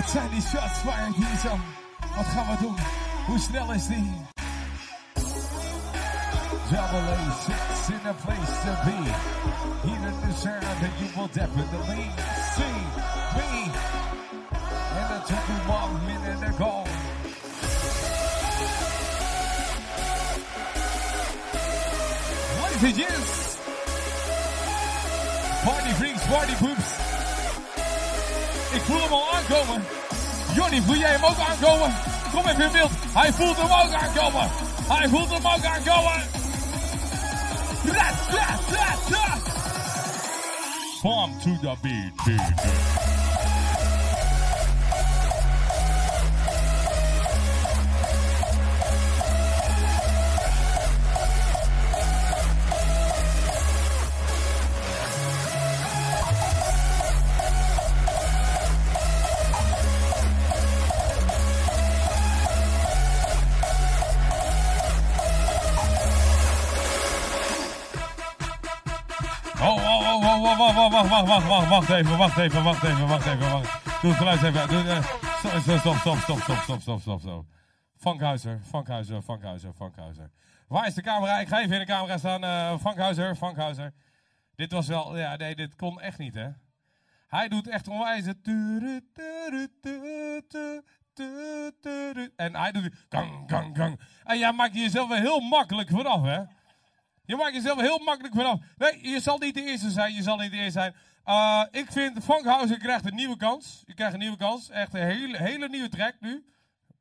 Het 0.07 0.15
zijn 0.15 0.31
die 0.31 0.41
shots 0.41 0.79
fired 0.79 1.15
hier. 1.15 1.51
Wat 2.17 2.27
gaan 2.27 2.47
we 2.47 2.57
doen? 2.63 2.77
Hoe 3.27 3.39
snel 3.39 3.73
is 3.73 3.87
die? 3.87 4.13
Double 6.71 6.99
A 6.99 7.27
in 7.89 8.07
a 8.07 8.15
place 8.25 8.53
to 8.65 8.73
be. 8.85 8.99
In 9.91 10.01
the 10.03 10.37
sound 10.37 10.81
that 10.81 10.91
you 10.99 11.09
will 11.17 11.29
definitely 11.33 12.11
see 12.55 12.77
me. 13.37 13.71
And 14.97 15.09
that 15.11 15.27
took 15.27 15.47
you 15.49 15.59
one 15.67 16.07
minute 16.07 16.55
ago. 16.55 16.85
Ladies. 22.83 23.59
Party 25.65 25.93
freaks, 25.95 26.27
party 26.27 26.55
poops. 26.55 27.06
Voel 28.87 29.01
hem 29.01 29.13
al 29.13 29.35
aankomen. 29.35 29.85
Johnny, 30.55 30.81
voel 30.83 30.97
jij 30.97 31.11
hem 31.11 31.25
ook 31.25 31.39
aankomen? 31.39 31.95
Kom 32.33 32.47
even 32.47 32.65
in 32.65 32.73
beeld. 32.73 32.91
Hij 33.15 33.33
voelt 33.33 33.57
hem 33.57 33.71
ook 33.71 33.93
aankomen. 33.93 34.51
Hij 34.89 35.09
voelt 35.09 35.29
hem 35.29 35.47
ook 35.47 35.65
aankomen. 35.65 36.23
Ra, 37.85 38.11
ra, 38.31 38.59
ra, 38.71 38.95
ra. 39.09 39.39
Bomb 41.03 41.41
to 41.43 41.51
the 41.61 41.75
beat, 41.83 42.25
beat, 42.25 42.55
beat. 42.55 42.96
Wacht, 71.09 71.27
wacht, 71.27 71.47
wacht, 71.47 71.69
wacht, 71.69 71.69
wacht, 71.69 71.91
even, 71.91 72.19
wacht 72.19 72.39
even, 72.39 72.63
wacht 72.63 72.83
even, 72.83 73.09
wacht 73.09 73.27
even. 73.27 73.51
Doe 74.03 74.11
het 74.11 74.17
geluid 74.17 74.43
even. 74.43 74.69
Doe, 74.69 74.83
eh, 74.83 75.79
stop, 75.79 75.97
stop, 75.97 75.97
stop, 75.97 76.19
stop, 76.19 76.39
stop, 76.39 76.61
stop, 76.61 76.81
stop, 76.81 77.01
stop, 77.01 77.21
stop, 77.21 77.45
Funkhuizer, 77.97 78.61
Funkhuizer, 78.71 79.23
Funkhuizer. 79.73 80.31
Waar 80.69 80.87
is 80.87 80.95
de 80.95 81.03
camera? 81.03 81.39
Ik 81.39 81.49
ga 81.49 81.61
even 81.61 81.73
in 81.73 81.79
de 81.79 81.87
camera 81.87 82.19
staan. 82.19 82.45
eh 82.45 82.79
Funkhuizer, 82.79 83.37
Funkhuizer. 83.37 83.93
Dit 84.55 84.73
was 84.73 84.87
wel, 84.87 85.17
ja, 85.19 85.37
nee, 85.37 85.55
dit 85.55 85.77
kon 85.77 86.01
echt 86.01 86.19
niet, 86.19 86.35
hè. 86.35 86.49
Hij 87.29 87.49
doet 87.49 87.69
echt 87.69 87.89
onwijs. 87.89 88.25
En 92.37 92.57
hij 92.57 92.73
doet 92.73 92.91
gang, 93.09 93.43
gang, 93.47 93.77
gang. 93.77 94.01
En 94.25 94.39
jij 94.39 94.53
maakt 94.53 94.75
jezelf 94.75 95.11
er 95.11 95.21
heel 95.21 95.41
makkelijk 95.41 95.89
vanaf, 95.91 96.23
hè. 96.23 96.43
Je 97.27 97.37
maakt 97.37 97.55
jezelf 97.55 97.81
heel 97.81 97.99
makkelijk 97.99 98.35
vanaf. 98.35 98.61
Nee, 98.77 99.09
je 99.09 99.21
zal 99.21 99.39
niet 99.39 99.55
de 99.55 99.63
eerste 99.63 99.91
zijn. 99.91 100.15
Je 100.15 100.23
zal 100.23 100.37
niet 100.37 100.51
de 100.51 100.57
eerste 100.57 100.73
zijn. 100.73 100.95
Uh, 101.27 101.63
ik 101.71 101.93
vind 101.93 102.25
Funkhauser 102.25 102.79
krijgt 102.79 103.07
een 103.07 103.15
nieuwe 103.15 103.37
kans. 103.37 103.83
Je 103.87 103.95
krijgt 103.95 104.13
een 104.13 104.21
nieuwe 104.21 104.37
kans. 104.37 104.71
Echt 104.71 104.95
een 104.95 105.03
hele, 105.03 105.37
hele 105.37 105.69
nieuwe 105.69 105.89
track 105.89 106.15
nu. 106.21 106.45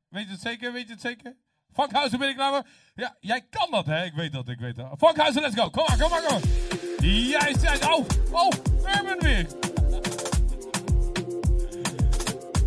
Weet 0.08 0.26
je 0.26 0.32
het 0.32 0.40
zeker? 0.40 0.72
Weet 0.72 0.86
je 0.86 0.92
het 0.92 1.00
zeker? 1.00 1.36
Funkhauser 1.72 2.18
ben 2.18 2.28
ik 2.28 2.34
klaar 2.34 2.52
voor? 2.52 2.66
Ja, 2.94 3.16
jij 3.20 3.46
kan 3.50 3.70
dat, 3.70 3.86
hè? 3.86 4.04
Ik 4.04 4.14
weet 4.14 4.32
dat, 4.32 4.48
ik 4.48 4.58
weet 4.58 4.76
dat. 4.76 4.94
Funkhauser, 4.98 5.42
let's 5.42 5.54
go. 5.54 5.70
Kom 5.70 5.84
maar, 5.88 5.98
kom 5.98 6.10
maar, 6.10 6.22
kom 6.22 6.40
maar. 6.40 7.06
Juist. 7.06 7.84
Oh, 7.84 8.06
oh, 8.30 8.50
Urban 8.96 9.18
weer. 9.18 9.46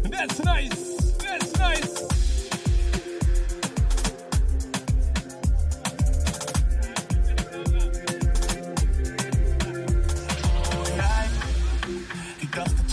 That's 0.10 0.40
nice. 0.40 0.96
That's 1.18 1.52
nice. 1.58 2.09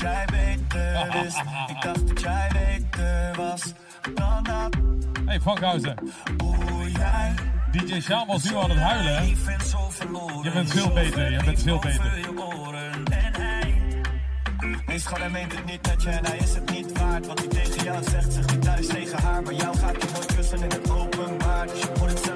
Jij 0.06 0.24
beter 0.30 1.22
wist. 1.22 1.42
Ik 1.66 1.82
dacht 1.82 2.08
dat 2.08 2.20
jij 2.20 2.48
beter 2.52 3.36
was 3.36 3.62
dan 4.14 4.42
dat. 4.42 4.76
Hey, 5.24 5.40
Funkhauser. 5.40 5.94
Hoe 6.38 6.90
jij. 6.90 7.34
DJ 7.70 8.00
Sjaan 8.00 8.26
was 8.26 8.44
nu 8.44 8.56
aan 8.56 8.70
het 8.70 8.78
huilen. 8.78 9.28
Je 10.42 10.50
bent 10.52 10.70
veel 10.70 10.92
beter, 10.92 11.30
je 11.30 11.44
bent 11.44 11.62
veel 11.62 11.78
beter. 11.78 12.00
Over 12.00 12.18
je 12.18 12.44
oren 12.44 13.04
en 13.04 13.34
hij. 13.34 13.74
Nee, 14.86 14.98
schat, 14.98 15.18
hij 15.18 15.30
meent 15.30 15.52
het 15.56 15.64
niet 15.64 15.86
met 15.86 16.02
je 16.02 16.10
en 16.10 16.26
hij 16.26 16.36
is 16.36 16.54
het 16.54 16.70
niet 16.70 16.98
waard. 16.98 17.26
Wat 17.26 17.38
hij 17.38 17.48
tegen 17.48 17.84
jou 17.84 18.02
zegt, 18.10 18.32
zegt 18.32 18.50
hij 18.50 18.58
thuis 18.58 18.86
tegen 18.86 19.22
haar. 19.22 19.42
Maar 19.42 19.54
jou 19.54 19.76
gaat 19.76 20.02
hij 20.02 20.12
nooit 20.12 20.34
kussen 20.34 20.62
in 20.62 20.70
het 20.70 20.90
openbaar. 20.90 21.66
Dus 21.66 21.80
je 21.80 21.88
moet 21.98 22.08
het 22.08 22.24
zelf 22.24 22.35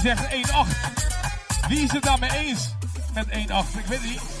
zegt 0.00 0.24
1-8. 0.24 1.68
Wie 1.68 1.80
is 1.80 1.92
het 1.92 2.02
daarmee 2.02 2.30
eens 2.30 2.74
met 3.14 3.26
1-8? 3.26 3.30
Ik 3.78 3.86
weet 3.86 4.02
niet. 4.02 4.39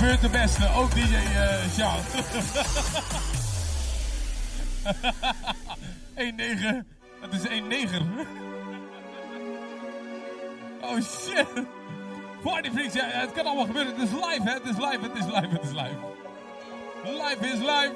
gebeurt 0.00 0.20
de 0.20 0.28
beste, 0.28 0.68
ook 0.76 0.90
DJ 0.94 1.00
uh, 1.00 1.64
eh, 1.64 1.70
Sjaal. 1.72 1.98
1-9, 6.16 6.84
dat 7.20 7.32
is 7.32 7.40
1-9. 7.40 7.50
oh 10.88 11.00
shit. 11.00 11.46
Party 12.42 12.70
freaks, 12.70 12.94
ja, 12.94 13.04
het 13.04 13.32
kan 13.32 13.46
allemaal 13.46 13.64
gebeuren. 13.64 13.94
Het 13.94 14.02
is 14.02 14.10
live, 14.10 14.42
hè? 14.42 14.52
Het 14.52 14.64
is 14.64 14.76
live, 14.76 15.00
het 15.02 15.16
is 15.16 15.24
live, 15.24 15.48
het 15.48 15.62
is 15.62 15.70
live. 15.70 15.98
Live 17.04 17.46
is 17.46 17.58
live. 17.58 17.92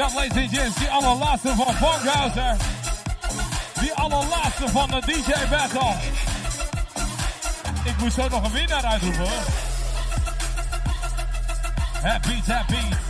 Ja, 0.00 0.08
ladies 0.14 0.36
and 0.36 0.50
gents, 0.50 0.78
die 0.78 0.88
allerlaatste 0.88 1.54
van 1.54 1.74
Funkhauser. 1.74 2.56
Die 3.80 3.94
allerlaatste 3.94 4.68
van 4.68 4.90
de 4.90 5.00
DJ 5.00 5.48
Battle. 5.50 5.94
Ik 7.84 7.98
moet 7.98 8.12
zo 8.12 8.28
nog 8.28 8.44
een 8.44 8.52
winnaar 8.52 8.84
uitroepen 8.84 9.20
hoor. 9.20 9.42
Happy, 12.02 12.40
happy. 12.46 13.09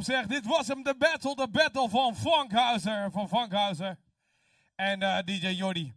Zegt, 0.00 0.28
dit 0.28 0.46
was 0.46 0.68
hem 0.68 0.82
de 0.82 0.94
battle, 0.98 1.34
de 1.34 1.48
battle 1.48 1.88
van 1.88 2.16
Vankhuizer. 2.16 3.10
Van 3.10 3.28
Vankhuizer. 3.28 3.98
En 4.74 5.02
eh, 5.02 5.18
DJ 5.24 5.46
Jordi. 5.46 5.94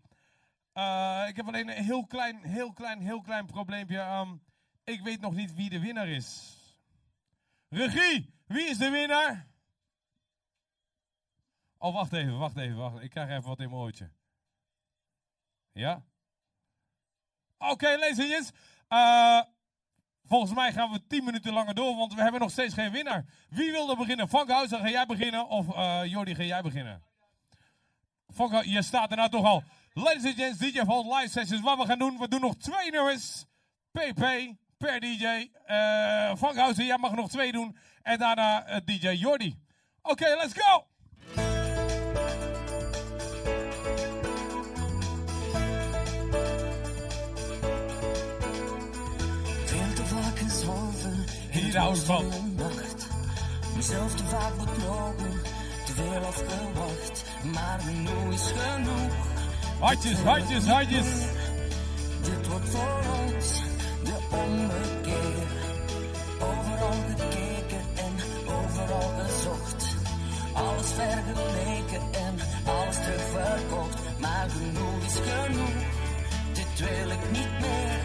Eh, 0.74 1.26
ik 1.28 1.36
heb 1.36 1.48
alleen 1.48 1.70
een 1.70 1.84
heel 1.84 2.06
klein, 2.06 2.44
heel 2.44 2.74
klein, 2.74 3.00
heel 3.00 3.22
klein 3.22 3.46
probleempje. 3.46 4.00
Ehm, 4.00 4.36
ik 4.84 5.02
weet 5.02 5.22
nog 5.22 5.34
niet 5.34 5.54
wie 5.54 5.70
de 5.70 5.80
winnaar 5.80 6.08
is. 6.08 6.58
Regie, 7.70 8.34
wie 8.48 8.70
is 8.70 8.78
de 8.78 8.90
winnaar? 8.90 9.48
Oh, 11.78 11.94
wacht 11.94 12.14
even, 12.14 12.38
wacht 12.38 12.58
even, 12.58 12.78
wacht. 12.78 13.02
Ik 13.02 13.10
krijg 13.10 13.30
even 13.30 13.44
wat 13.44 13.60
in 13.60 13.70
mijn 13.70 13.82
oortje. 13.82 14.10
Ja? 15.72 16.04
Oké, 17.58 17.72
okay, 17.72 17.98
ladies 18.00 18.20
and 18.20 18.28
gentlemen. 18.28 18.54
Eh, 18.88 19.42
Volgens 20.28 20.54
mij 20.54 20.72
gaan 20.72 20.92
we 20.92 21.08
10 21.08 21.24
minuten 21.24 21.54
langer 21.54 21.76
door, 21.76 21.96
want 21.96 22.14
we 22.14 22.22
hebben 22.22 22.42
nog 22.42 22.52
steeds 22.52 22.74
geen 22.74 22.92
winnaar. 22.92 23.26
Wie 23.50 23.72
wil 23.72 23.90
er 23.90 23.98
beginnen? 23.98 24.30
Van 24.30 24.50
Huizen, 24.50 24.80
ga 24.80 24.90
jij 24.90 25.06
beginnen? 25.06 25.48
Of 25.48 25.68
uh, 25.68 26.02
Jordi, 26.06 26.36
ga 26.36 26.44
jij 26.44 26.62
beginnen? 26.62 27.04
Je 28.62 28.82
staat 28.82 29.12
er 29.12 29.18
nou 29.18 29.30
toch 29.30 29.46
al. 29.46 29.64
Ladies 29.94 30.26
and 30.26 30.36
gents, 30.36 30.58
DJ 30.58 30.84
Vault 30.84 31.06
live 31.06 31.30
sessions. 31.30 31.62
Wat 31.62 31.78
we 31.78 31.86
gaan 31.86 32.00
doen, 32.00 32.18
we 32.18 32.28
doen 32.28 32.42
nog 32.42 32.56
twee 32.56 32.92
nummers. 32.92 33.46
PP 33.92 34.54
per 34.78 35.00
DJ. 35.00 35.50
Eh, 35.66 36.32
Van 36.36 36.54
Frank 36.54 36.76
jij 36.76 36.98
mag 36.98 37.16
nog 37.16 37.30
twee 37.30 37.52
doen. 37.52 37.78
En 38.02 38.18
daarna 38.18 38.66
eh, 38.66 38.78
DJ 38.86 39.08
Jordi. 39.08 39.60
Oké, 40.02 40.36
let's 40.36 40.54
go! 40.54 40.95
trouwens 51.76 52.04
van? 52.04 52.26
Nacht, 52.56 53.08
mezelf 53.76 54.16
te 54.16 54.24
vaak 54.24 54.54
betrokken, 54.58 55.42
te 55.86 55.92
veel 55.94 56.26
afgewacht, 56.26 57.26
maar 57.54 57.80
nu 57.94 58.34
is 58.34 58.52
genoeg. 58.56 59.14
Hartjes, 59.80 60.18
hartjes, 60.18 60.66
hartjes. 60.66 61.08
Dit 62.22 62.48
wordt 62.48 62.70
voor 62.70 63.00
ons 63.24 63.62
de 64.04 64.18
ommekeer. 64.32 65.48
Overal 66.40 66.98
gekeken 67.08 67.84
en 67.96 68.14
overal 68.46 69.12
gezocht. 69.26 69.96
Alles 70.54 70.88
vergeleken 70.88 72.02
en 72.12 72.36
alles 72.66 72.96
terugverkocht. 72.96 73.98
Maar 74.20 74.48
genoeg 74.50 75.06
is 75.06 75.20
genoeg, 75.32 75.84
dit 76.54 76.80
wil 76.80 77.10
ik 77.10 77.32
niet 77.32 77.60
meer. 77.60 78.05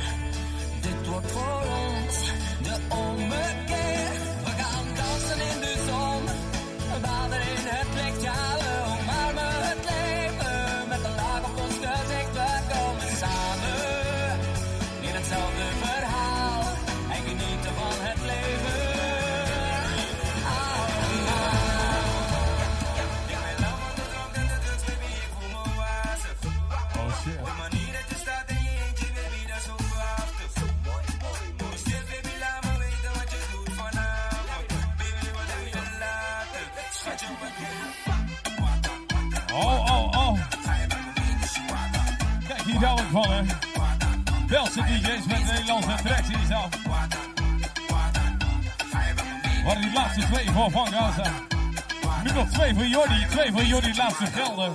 van 53.53 53.67
jullie 53.67 53.95
laatste 53.97 54.27
gelden. 54.27 54.73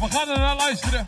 We 0.00 0.10
gaan 0.10 0.28
er 0.28 0.38
naar 0.38 0.56
luisteren. 0.56 1.04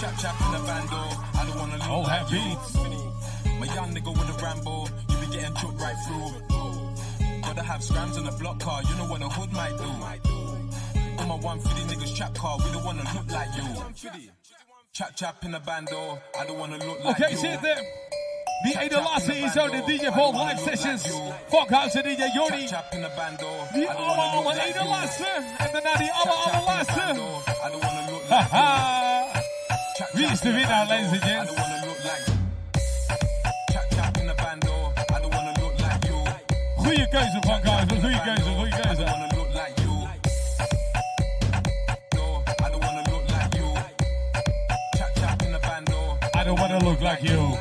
Chap 0.00 0.18
chap 0.18 0.40
in 0.40 0.52
the 0.52 0.58
bando. 0.66 0.96
I 0.96 1.44
don't 1.46 1.58
wanna 1.58 1.74
leave. 1.74 1.90
Oh, 1.90 2.02
happy. 2.02 2.40
My 3.60 3.66
young 3.74 3.94
nigga 3.94 4.10
with 4.16 4.30
a 4.30 4.42
Rambo. 4.42 4.86
You 5.10 5.16
be 5.20 5.26
getting 5.30 5.54
choked 5.56 5.78
right 5.78 5.96
through. 6.06 6.32
Gotta 7.42 7.62
have 7.62 7.84
scrams 7.84 8.16
on 8.16 8.24
the 8.24 8.32
block 8.32 8.60
car. 8.60 8.82
You 8.88 8.96
know 8.96 9.04
what 9.04 9.20
a 9.20 9.28
hood 9.28 9.52
might 9.52 9.76
do. 9.76 9.90
On 11.20 11.28
my 11.28 11.36
150 11.36 11.94
niggas 11.94 12.16
trap 12.16 12.34
car. 12.34 12.56
We 12.64 12.72
don't 12.72 12.84
wanna 12.84 13.04
look 13.14 13.30
like 13.30 13.54
you. 13.56 14.10
Chap 14.94 15.14
chap 15.14 15.44
in 15.44 15.50
the 15.50 15.60
bando. 15.60 16.18
I 16.40 16.46
don't 16.46 16.58
wanna 16.58 16.78
look 16.78 17.04
like 17.04 17.20
okay, 17.20 17.32
you. 17.32 17.38
Okay, 17.38 17.52
sit 17.52 17.60
there. 17.60 17.76
Ene 18.62 19.00
laatste 19.02 19.32
hier 19.32 19.50
zo, 19.50 19.68
de 19.68 19.82
DJ 19.86 20.06
Vol 20.12 20.32
Live 20.46 20.62
Sessions. 20.70 21.02
Funkhouse 21.48 22.02
en 22.02 22.02
DJ 22.02 22.22
Jordi. 22.34 22.66
Chap 22.68 22.92
in 22.92 23.00
the 23.02 23.10
bando, 23.16 23.46
Die 23.72 23.82
I 23.82 23.86
don't 23.86 23.96
alle, 23.96 24.06
wanna 24.06 24.34
look 24.36 24.46
alle 24.46 24.54
like 24.54 24.66
ene 24.68 24.84
you. 24.84 24.88
laatste. 24.88 25.26
En 25.58 25.68
daarna 25.72 25.96
die 25.96 26.12
alle, 26.12 26.30
Chap, 26.30 26.42
chap 26.44 26.54
alle 26.54 26.54
in 26.54 26.58
the 26.58 26.70
laatste. 26.70 26.94
bando, 26.94 27.42
I 27.48 27.70
don't 27.70 27.84
wanna 27.84 28.10
look 28.10 28.22
like 28.22 28.30
you. 28.30 28.36
Haha. 28.36 29.24
Chap, 29.96 30.08
Wie 30.12 30.24
chap 30.24 30.32
is 30.32 30.40
de 30.40 30.48
in 30.48 30.54
the 30.54 30.60
winnaar, 30.60 30.86
bando, 30.86 30.94
ladies 30.94 31.12
and 31.12 31.22
I 31.22 31.26
gents? 31.26 31.46
don't 31.46 31.58
wanna 31.60 31.86
look 31.86 32.00
like 32.04 32.24
Chap 33.72 33.86
chap 33.94 34.16
in 34.20 34.26
the 34.26 34.34
bando, 34.34 34.74
I 34.96 35.20
don't 35.20 35.34
wanna 35.34 35.52
look 35.62 35.74
like 35.80 36.04
you. 36.08 36.18
Goeie 36.84 37.06
keuze, 37.12 37.38
Funkhouse. 37.46 38.00
Goeie 38.02 38.20
keuze, 38.26 38.50
goeie 38.58 38.72
I 38.72 38.76
keuze. 38.80 38.96
don't 38.98 39.10
wanna 39.12 39.36
look 39.36 39.50
like 39.54 39.74
you. 39.82 39.94
No, 42.16 42.42
I 42.64 42.68
don't 42.70 42.82
wanna 42.84 43.02
look 43.12 43.24
like 43.34 43.54
you. 43.58 43.68
Chap 44.98 45.10
chap 45.20 45.42
in 45.42 45.52
the 45.52 45.58
bando. 45.58 45.98
I 46.34 46.44
don't 46.44 46.58
wanna 46.60 46.78
look 46.78 47.00
like 47.00 47.22
you. 47.22 47.58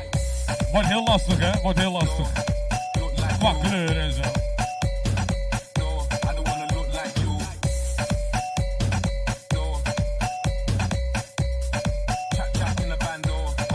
Wordt 0.73 0.87
heel 0.87 1.03
lastig, 1.03 1.39
hè? 1.39 1.61
Wordt 1.61 1.79
heel 1.79 1.91
lastig. 1.91 2.27
Qua 3.39 3.53
kleur 3.61 3.99
en 3.99 4.13
zo. 4.13 4.21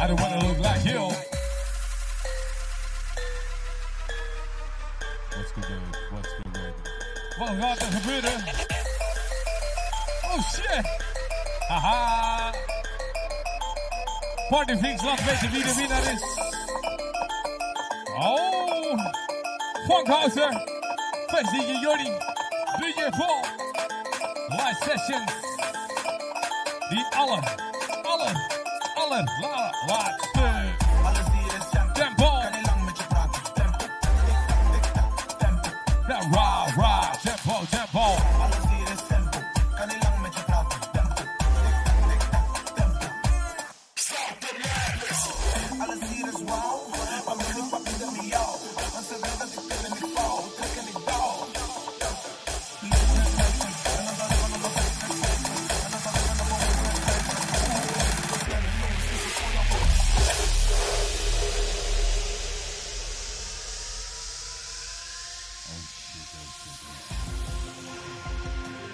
I 0.01 0.07
don't 0.07 0.21
wanna? 0.21 0.39
Wat 7.39 7.49
gaat 7.61 7.83
er 7.83 7.93
gebeuren? 7.93 8.33
Oh 10.25 10.43
shit! 10.53 10.87
Haha! 11.69 12.51
Partyfix 14.49 15.03
laat 15.03 15.25
weten 15.25 15.51
wie 15.51 15.63
de 15.63 15.75
winnaar 15.75 16.13
is. 16.13 16.38
Funkhouser! 19.89 20.51
Best 21.33 21.51
DJ 21.51 21.81
Jordi! 21.83 22.11
DJ 22.79 23.11
Paul! 23.11 23.43
Live 24.51 24.77
sessions! 24.85 25.33
Die 26.91 27.05
alle, 27.17 27.41
alle, 28.05 28.31
alle 28.97 29.25
la, 29.41 29.73
laatste 29.89 30.28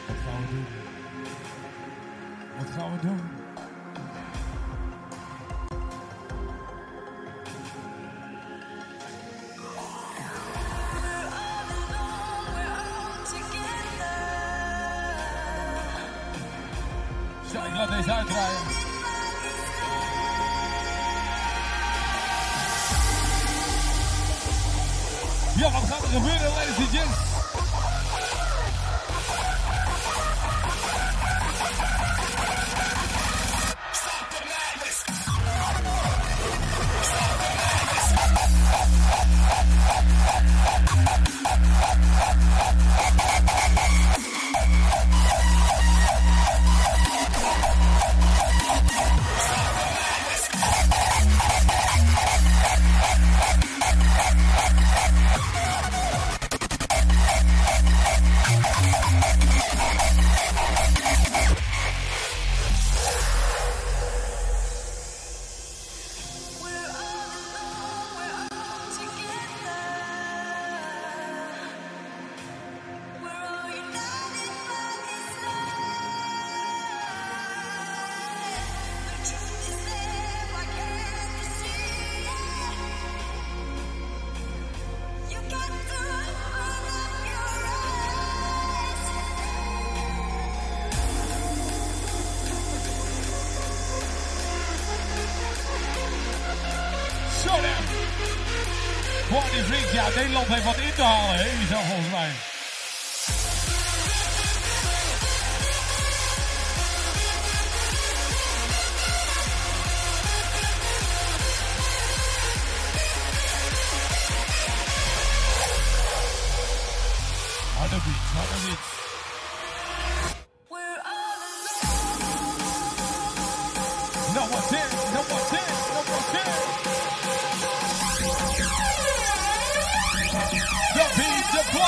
Wat 0.07 0.17
gaan 0.25 0.41
we 0.41 0.47
doen? 0.51 0.67
Wat 2.59 2.71
gaan 2.77 2.93
we 2.93 3.07
doen? 3.07 3.34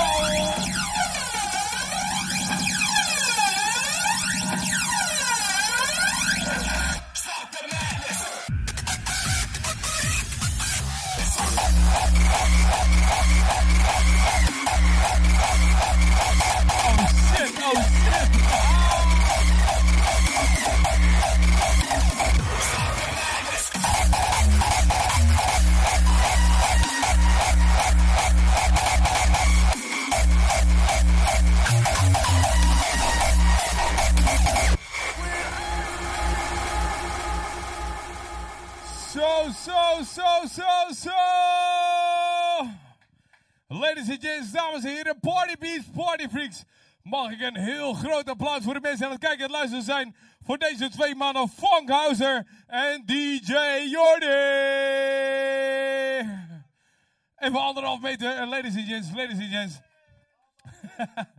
Yeah. 0.07 0.76
Mag 47.27 47.35
ik 47.35 47.41
een 47.41 47.63
heel 47.63 47.93
groot 47.93 48.29
applaus 48.29 48.63
voor 48.63 48.75
de 48.75 48.81
mensen 48.81 49.07
aan 49.07 49.13
het 49.13 49.21
kijken 49.21 49.45
en 49.45 49.51
luisteren 49.51 49.83
zijn. 49.83 50.17
Voor 50.45 50.59
deze 50.59 50.89
twee 50.89 51.15
mannen, 51.15 51.49
Funkhauser 51.49 52.47
en 52.67 53.03
DJ 53.05 53.53
Jordi. 53.91 54.27
Even 57.37 57.61
anderhalf 57.61 58.01
meter, 58.01 58.37
eh, 58.37 58.49
ladies 58.49 58.77
and 58.77 58.87
gents, 58.87 59.09
ladies 59.15 59.39
and 59.39 59.51
gents. 59.51 59.79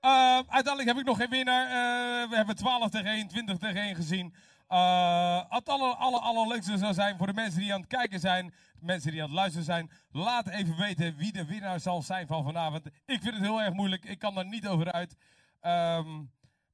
Eh, 0.00 0.40
uiteindelijk 0.48 0.88
heb 0.88 0.98
ik 0.98 1.04
nog 1.04 1.16
geen 1.16 1.30
winnaar. 1.30 1.64
Eh, 1.66 2.30
we 2.30 2.36
hebben 2.36 2.56
12 2.56 2.90
tegen 2.90 3.10
1, 3.10 3.28
20 3.28 3.58
tegen 3.58 3.82
1 3.82 3.94
gezien. 3.94 4.34
Eh 4.68 5.42
het 5.48 5.68
aller, 5.68 5.94
allerleukste 5.94 6.78
zou 6.78 6.94
zijn 6.94 7.16
voor 7.16 7.26
de 7.26 7.32
mensen 7.32 7.60
die 7.60 7.72
aan 7.74 7.80
het 7.80 7.88
kijken 7.88 8.20
zijn, 8.20 8.54
mensen 8.80 9.10
die 9.10 9.22
aan 9.22 9.28
het 9.28 9.36
luisteren 9.36 9.64
zijn. 9.64 9.90
Laat 10.10 10.48
even 10.48 10.76
weten 10.76 11.16
wie 11.16 11.32
de 11.32 11.44
winnaar 11.44 11.80
zal 11.80 12.02
zijn 12.02 12.26
van 12.26 12.44
vanavond. 12.44 12.86
Ik 12.86 13.22
vind 13.22 13.34
het 13.34 13.42
heel 13.42 13.62
erg 13.62 13.74
moeilijk. 13.74 14.04
Ik 14.04 14.18
kan 14.18 14.34
daar 14.34 14.46
niet 14.46 14.68
over 14.68 14.92
uit. 14.92 15.16
Ehm, 15.60 16.22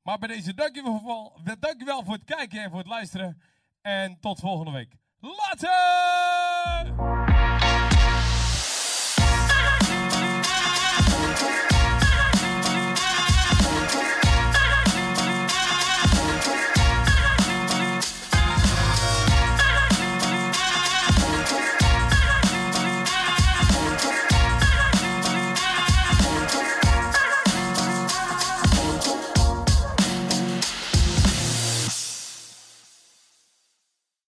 maar 0.03 0.19
bij 0.19 0.29
deze 0.29 0.55
dankjewel, 0.55 1.41
dankjewel 1.61 2.05
voor 2.05 2.15
het 2.15 2.25
kijken 2.25 2.63
en 2.63 2.71
voor 2.71 2.79
het 2.79 2.89
luisteren. 2.89 3.43
En 3.83 4.21
tot 4.21 4.41
volgende 4.41 4.73
week. 4.73 4.97
Later! 5.21 7.24